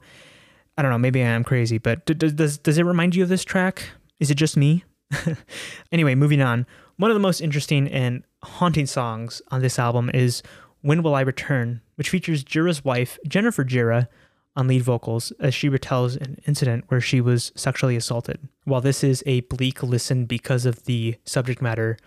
[0.77, 0.97] I don't know.
[0.97, 3.89] Maybe I am crazy, but d- d- does does it remind you of this track?
[4.19, 4.83] Is it just me?
[5.91, 6.65] anyway, moving on.
[6.97, 10.43] One of the most interesting and haunting songs on this album is
[10.81, 14.07] "When Will I Return," which features Gira's wife Jennifer Gira
[14.55, 18.47] on lead vocals as she retells an incident where she was sexually assaulted.
[18.63, 21.97] While this is a bleak listen because of the subject matter,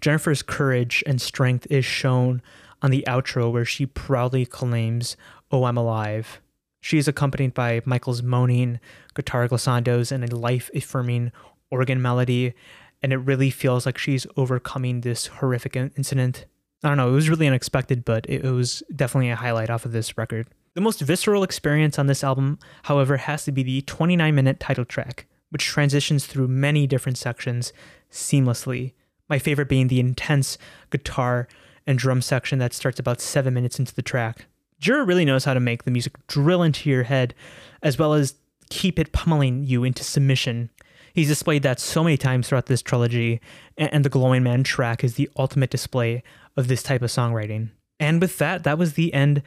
[0.00, 2.42] Jennifer's courage and strength is shown
[2.82, 5.16] on the outro where she proudly claims,
[5.50, 6.40] Oh, I'm alive.
[6.80, 8.80] She is accompanied by Michael's moaning
[9.14, 11.30] guitar glissandos and a life affirming
[11.70, 12.54] organ melody,
[13.02, 16.46] and it really feels like she's overcoming this horrific incident.
[16.82, 19.92] I don't know, it was really unexpected, but it was definitely a highlight off of
[19.92, 20.48] this record.
[20.74, 24.86] The most visceral experience on this album, however, has to be the 29 minute title
[24.86, 27.74] track, which transitions through many different sections
[28.10, 28.92] seamlessly.
[29.28, 30.56] My favorite being the intense
[30.90, 31.46] guitar
[31.86, 34.46] and drum section that starts about seven minutes into the track.
[34.80, 37.34] Gira really knows how to make the music drill into your head
[37.82, 38.34] as well as
[38.70, 40.70] keep it pummeling you into submission.
[41.12, 43.42] He's displayed that so many times throughout this trilogy,
[43.76, 46.22] and the Glowing Man track is the ultimate display
[46.56, 47.68] of this type of songwriting.
[48.00, 49.42] And with that, that was the end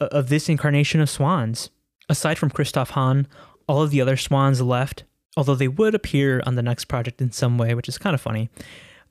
[0.00, 1.70] of this incarnation of Swans.
[2.08, 3.26] Aside from Christoph Hahn,
[3.66, 5.04] all of the other Swans left,
[5.36, 8.20] although they would appear on the next project in some way, which is kind of
[8.20, 8.48] funny.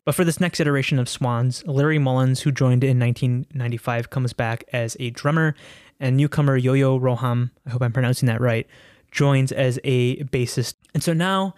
[0.03, 4.63] But for this next iteration of Swans, Larry Mullins, who joined in 1995, comes back
[4.71, 5.53] as a drummer,
[5.99, 8.67] and newcomer Yo-Yo Roham, I hope I'm pronouncing that right,
[9.11, 10.75] joins as a bassist.
[10.93, 11.55] And so now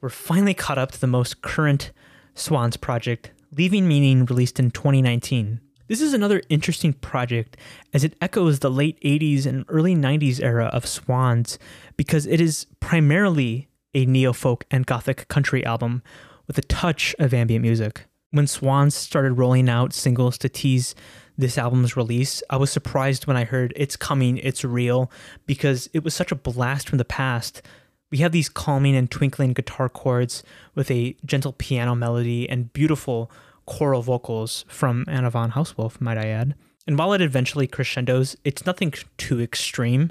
[0.00, 1.90] we're finally caught up to the most current
[2.34, 5.60] Swans project, Leaving Meaning, released in 2019.
[5.88, 7.56] This is another interesting project
[7.94, 11.58] as it echoes the late 80s and early 90s era of Swans
[11.96, 16.02] because it is primarily a neo folk and gothic country album
[16.46, 18.04] with a touch of ambient music.
[18.32, 20.94] When Swans started rolling out singles to tease
[21.38, 25.10] this album's release, I was surprised when I heard It's Coming, It's Real,
[25.46, 27.62] because it was such a blast from the past.
[28.10, 30.42] We have these calming and twinkling guitar chords
[30.74, 33.30] with a gentle piano melody and beautiful
[33.68, 36.54] choral vocals from Anna von Hausswolff, might I add.
[36.86, 40.10] And while it eventually crescendos, it's nothing too extreme,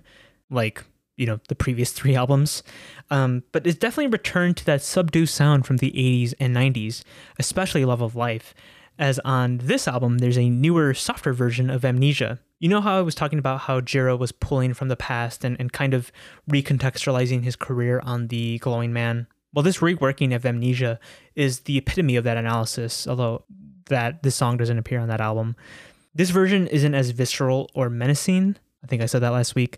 [0.51, 0.83] like
[1.17, 2.61] you know the previous three albums,
[3.09, 7.03] um, but it's definitely returned to that subdued sound from the 80s and 90s,
[7.39, 8.53] especially Love of Life.
[8.99, 12.39] As on this album, there's a newer, softer version of Amnesia.
[12.59, 15.55] You know how I was talking about how Gira was pulling from the past and,
[15.59, 16.11] and kind of
[16.49, 19.27] recontextualizing his career on The Glowing Man?
[19.53, 20.99] Well, this reworking of Amnesia
[21.35, 23.43] is the epitome of that analysis, although
[23.85, 25.55] that this song doesn't appear on that album.
[26.13, 28.57] This version isn't as visceral or menacing.
[28.83, 29.77] I think I said that last week.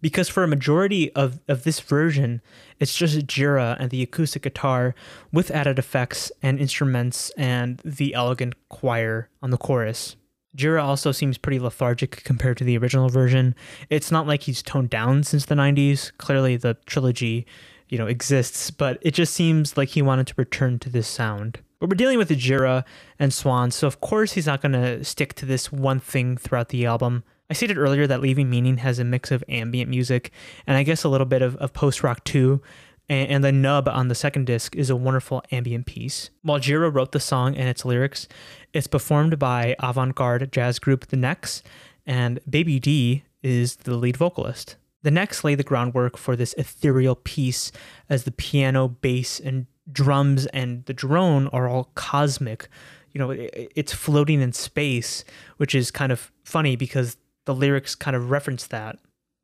[0.00, 2.42] Because for a majority of, of this version,
[2.78, 4.94] it's just Gira and the acoustic guitar
[5.32, 10.16] with added effects and instruments and the elegant choir on the chorus.
[10.56, 13.54] Gira also seems pretty lethargic compared to the original version.
[13.90, 16.12] It's not like he's toned down since the 90s.
[16.18, 17.46] Clearly, the trilogy
[17.88, 21.60] you know exists, but it just seems like he wanted to return to this sound.
[21.80, 22.84] But we're dealing with Gira
[23.18, 26.70] and Swan, so of course he's not going to stick to this one thing throughout
[26.70, 27.24] the album.
[27.50, 30.30] I stated earlier that Leaving Meaning has a mix of ambient music
[30.66, 32.62] and I guess a little bit of, of post rock too.
[33.08, 36.30] And, and the nub on the second disc is a wonderful ambient piece.
[36.40, 38.28] While Gira wrote the song and its lyrics,
[38.72, 41.62] it's performed by avant garde jazz group The Necks,
[42.06, 44.76] and Baby D is the lead vocalist.
[45.04, 47.70] The Necks lay the groundwork for this ethereal piece
[48.08, 52.68] as the piano, bass, and drums and the drone are all cosmic.
[53.12, 55.22] You know, it's floating in space,
[55.58, 58.98] which is kind of funny because the lyrics kind of reference that.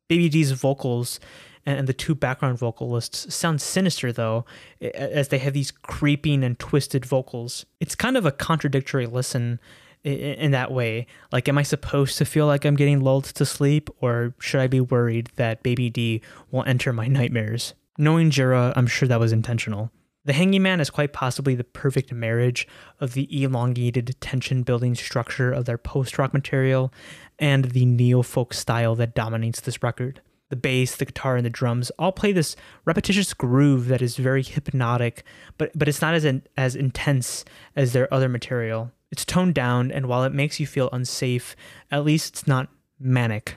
[0.09, 1.21] Baby D's vocals
[1.67, 4.47] and the two background vocalists sound sinister though,
[4.81, 7.67] as they have these creeping and twisted vocals.
[7.81, 9.61] It's kind of a contradictory listen
[10.05, 11.07] in that way.
[11.33, 14.67] Like, am I supposed to feel like I'm getting lulled to sleep, or should I
[14.67, 17.75] be worried that Baby D will enter my nightmares?
[17.99, 19.91] Knowing Gira, I'm sure that was intentional.
[20.25, 22.69] The Hanging Man is quite possibly the perfect marriage
[23.01, 26.93] of the elongated tension building structure of their post rock material
[27.39, 30.21] and the neo folk style that dominates this record.
[30.51, 34.43] The bass, the guitar, and the drums all play this repetitious groove that is very
[34.43, 35.25] hypnotic,
[35.57, 37.45] but, but it's not as, in, as intense
[37.75, 38.93] as their other material.
[39.11, 41.57] It's toned down, and while it makes you feel unsafe,
[41.91, 43.57] at least it's not manic.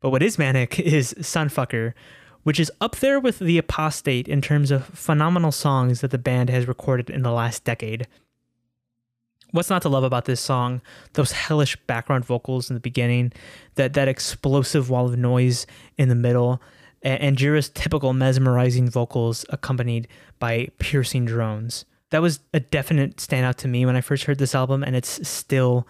[0.00, 1.94] But what is manic is Sunfucker,
[2.42, 6.50] which is up there with The Apostate in terms of phenomenal songs that the band
[6.50, 8.06] has recorded in the last decade.
[9.52, 10.80] What's not to love about this song?
[11.12, 13.32] Those hellish background vocals in the beginning,
[13.74, 15.66] that that explosive wall of noise
[15.98, 16.60] in the middle,
[17.02, 20.08] and, and Gira's typical mesmerizing vocals accompanied
[20.38, 24.54] by piercing drones that was a definite standout to me when I first heard this
[24.54, 25.88] album, and it's still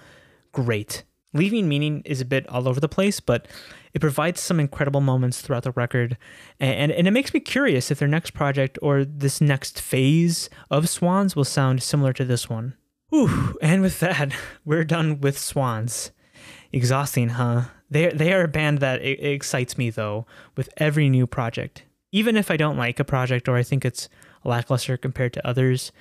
[0.52, 1.02] great.
[1.34, 3.48] Leaving Meaning is a bit all over the place, but
[3.92, 6.16] it provides some incredible moments throughout the record,
[6.60, 10.88] and, and it makes me curious if their next project or this next phase of
[10.88, 12.74] Swans will sound similar to this one.
[13.12, 14.32] Ooh, and with that,
[14.64, 16.12] we're done with Swans.
[16.72, 17.64] Exhausting, huh?
[17.90, 21.82] They they are a band that excites me though with every new project.
[22.10, 24.08] Even if I don't like a project or I think it's
[24.45, 25.93] lackluster compared to others,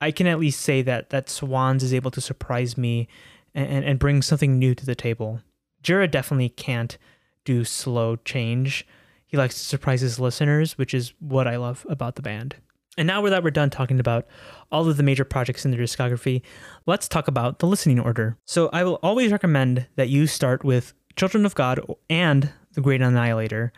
[0.00, 3.08] I can at least say that that Swans is able to surprise me
[3.54, 5.40] and, and bring something new to the table.
[5.82, 6.98] Gira definitely can't
[7.44, 8.86] do slow change.
[9.26, 12.56] He likes to surprise his listeners, which is what I love about the band.
[12.96, 14.26] And now that we're done talking about
[14.70, 16.42] all of the major projects in their discography,
[16.86, 18.38] let's talk about the listening order.
[18.44, 23.00] So I will always recommend that you start with Children of God and The Great
[23.00, 23.72] Annihilator.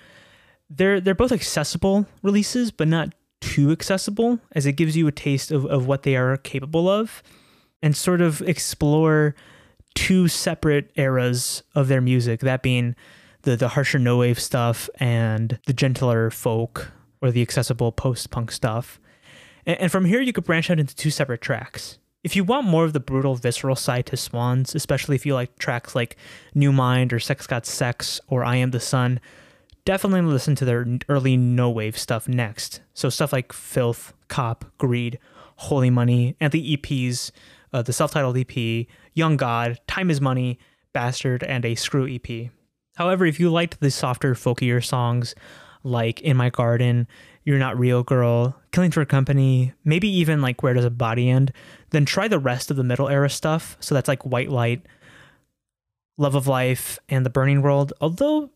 [0.69, 5.51] They're they're both accessible releases, but not too accessible, as it gives you a taste
[5.51, 7.23] of, of what they are capable of
[7.83, 9.35] and sort of explore
[9.95, 12.95] two separate eras of their music, that being
[13.43, 16.91] the the harsher no wave stuff and the gentler folk
[17.23, 19.01] or the accessible post punk stuff.
[19.65, 21.99] And, and from here, you could branch out into two separate tracks.
[22.25, 25.59] If you want more of the brutal, visceral side to Swans, especially if you like
[25.59, 26.17] tracks like
[26.55, 29.21] New Mind or Sex God Sex or I Am the Sun,
[29.87, 32.83] definitely listen to their early no wave stuff next.
[32.93, 35.19] So stuff like Filth, Cop, Greed,
[35.57, 37.31] Holy Money, and the EPs,
[37.73, 40.59] uh, the self titled EP, Young God, Time is Money,
[40.93, 42.51] Bastard, and a Screw EP.
[42.97, 45.35] However, if you liked the softer, folkier songs
[45.83, 47.07] like In My Garden,
[47.45, 51.53] You're Not Real Girl, Killing for Company, maybe even like Where Does a Body End,
[51.91, 53.77] then try the rest of the middle era stuff.
[53.81, 54.85] So that's like White Light,
[56.19, 57.93] Love of Life, and The Burning World.
[58.01, 58.51] Although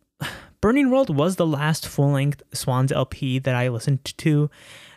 [0.60, 4.50] Burning World was the last full length Swans LP that I listened to,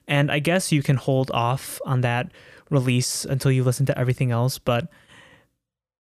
[0.08, 2.32] and I guess you can hold off on that
[2.70, 4.90] release until you listen to everything else, but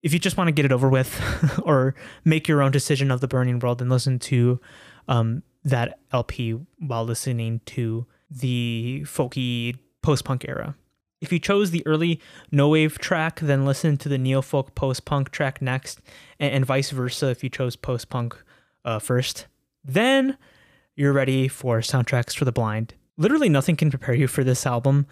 [0.02, 3.22] if you just want to get it over with or make your own decision of
[3.22, 4.60] the burning world and listen to
[5.08, 10.76] um, that lp while listening to the folky post-punk era.
[11.20, 12.22] If you chose the early
[12.52, 16.00] no wave track then listen to the neo-folk post-punk track next
[16.40, 18.42] and, and vice versa if you chose post-punk
[18.90, 19.48] uh, first
[19.84, 20.38] then
[20.96, 25.06] you're ready for soundtracks for the blind literally nothing can prepare you for this album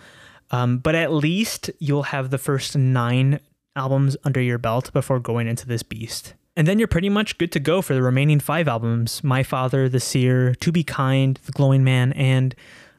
[0.52, 3.40] um, but at least you'll have the first nine
[3.76, 6.34] albums under your belt before going into this beast.
[6.56, 9.88] And then you're pretty much good to go for the remaining five albums My Father,
[9.88, 12.56] The Seer, To Be Kind, The Glowing Man, and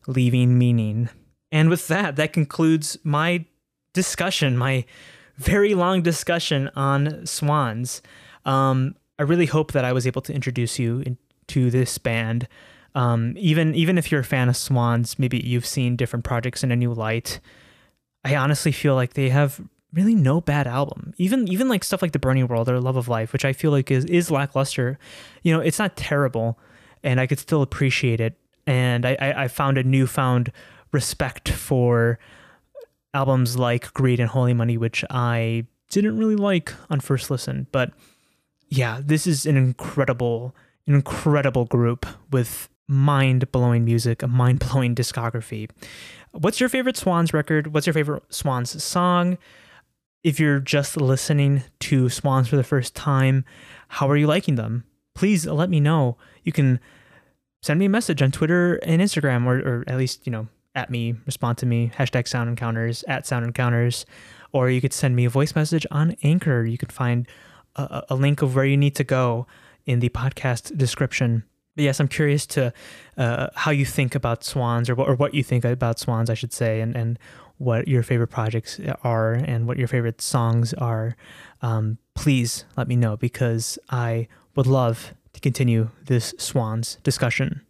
[0.07, 1.09] Leaving Meaning.
[1.51, 3.45] And with that, that concludes my
[3.95, 4.85] discussion, my
[5.37, 8.01] very long discussion on Swans.
[8.45, 11.17] Um, I really hope that I was able to introduce you
[11.49, 12.47] to this band.
[12.95, 16.73] Um, even even if you're a fan of Swans, maybe you've seen different projects in
[16.73, 17.41] a new light.
[18.25, 19.61] I honestly feel like they have
[19.93, 21.15] really no bad album.
[21.17, 23.71] Even even like stuff like The Burning World or Love of Life, which I feel
[23.71, 24.99] like is is lackluster.
[25.43, 26.59] You know, it's not terrible,
[27.03, 28.39] and I could still appreciate it.
[28.67, 30.53] And I I, I found a newfound
[30.93, 32.19] respect for
[33.15, 37.67] albums like Greed and Holy Money, which I didn't really like on first listen.
[37.73, 37.93] But
[38.69, 40.55] yeah, this is an incredible,
[40.87, 45.71] incredible group with mind blowing music, a mind blowing discography.
[46.33, 47.73] What's your favorite Swans record?
[47.75, 49.39] What's your favorite Swans song?
[50.25, 53.45] if you're just listening to Swans for the first time,
[53.89, 54.85] how are you liking them?
[55.15, 56.17] Please let me know.
[56.45, 56.81] You can
[57.63, 60.91] send me a message on Twitter and Instagram, or, or at least, you know, at
[60.91, 64.07] me, respond to me, hashtag sound encounters, at sound encounters,
[64.53, 66.65] or you could send me a voice message on Anchor.
[66.65, 67.27] You could find
[67.79, 69.47] a, a link of where you need to go
[69.87, 71.45] in the podcast description.
[71.75, 72.73] But yes, I'm curious to
[73.17, 76.53] uh, how you think about swans, or, or what you think about swans, I should
[76.53, 77.19] say, and, and
[77.59, 81.17] what your favorite projects are and what your favorite songs are,
[81.63, 87.63] um, please let me know because I would love to continue this Swans discussion.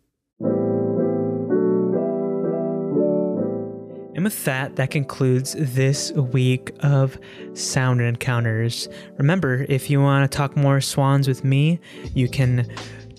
[4.18, 7.16] And with that, that concludes this week of
[7.54, 8.88] Sound Encounters.
[9.16, 11.78] Remember, if you want to talk more swans with me,
[12.14, 12.68] you can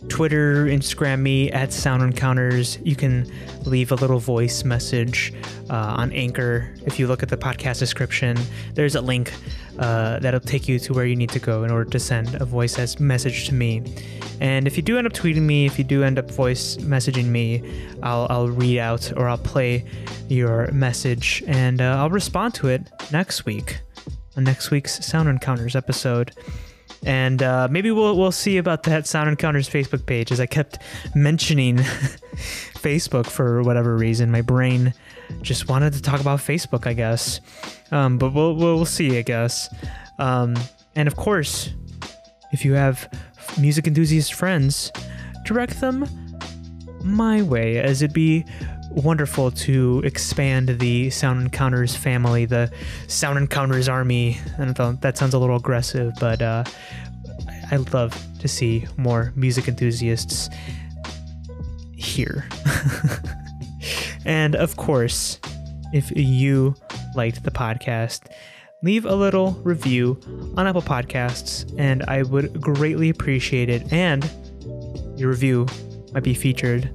[0.09, 2.79] Twitter, Instagram me at Sound Encounters.
[2.83, 3.31] You can
[3.63, 5.33] leave a little voice message
[5.69, 6.73] uh, on Anchor.
[6.85, 8.37] If you look at the podcast description,
[8.73, 9.31] there's a link
[9.79, 12.45] uh, that'll take you to where you need to go in order to send a
[12.45, 13.81] voice message to me.
[14.41, 17.25] And if you do end up tweeting me, if you do end up voice messaging
[17.25, 17.63] me,
[18.03, 19.85] I'll, I'll read out or I'll play
[20.27, 23.79] your message and uh, I'll respond to it next week
[24.37, 26.31] on next week's Sound Encounters episode
[27.05, 30.31] and uh, maybe we'll we'll see about that Sound Encounters Facebook page.
[30.31, 30.79] As I kept
[31.15, 31.77] mentioning
[32.75, 34.93] Facebook for whatever reason, my brain
[35.41, 37.41] just wanted to talk about Facebook, I guess.
[37.91, 39.73] Um, but we'll, we'll we'll see, I guess.
[40.17, 40.55] Um,
[40.95, 41.73] and of course,
[42.51, 43.09] if you have
[43.59, 44.91] music enthusiast friends,
[45.45, 46.07] direct them
[47.03, 48.45] my way, as it'd be
[48.91, 52.71] wonderful to expand the Sound Encounters family, the
[53.07, 54.39] Sound Encounters army.
[54.57, 56.63] I know, that sounds a little aggressive, but uh,
[57.71, 60.49] I'd love to see more music enthusiasts
[61.95, 62.47] here.
[64.25, 65.39] and of course,
[65.93, 66.75] if you
[67.15, 68.31] liked the podcast,
[68.83, 70.19] leave a little review
[70.55, 73.91] on Apple Podcasts, and I would greatly appreciate it.
[73.91, 74.29] And
[75.15, 75.67] your review
[76.13, 76.89] might be featured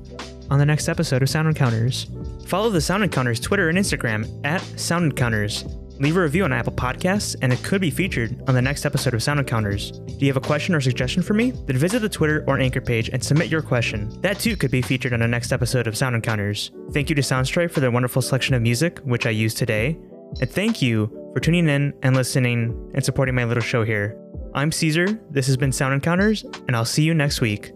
[0.50, 2.06] on the next episode of Sound Encounters.
[2.46, 5.64] Follow the Sound Encounters Twitter and Instagram at Sound Encounters.
[5.99, 9.14] Leave a review on Apple Podcasts, and it could be featured on the next episode
[9.14, 9.92] of Sound Encounters.
[9.92, 11.53] Do you have a question or suggestion for me?
[11.53, 14.11] Then visit the Twitter or Anchor page and submit your question.
[14.20, 16.72] That too could be featured on the next episode of Sound Encounters.
[16.92, 19.97] Thank you to Soundstripe for their wonderful selection of music, which I use today.
[20.40, 24.18] And thank you for tuning in and listening and supporting my little show here.
[24.53, 25.07] I'm Caesar.
[25.30, 27.72] This has been Sound Encounters, and I'll see you next week.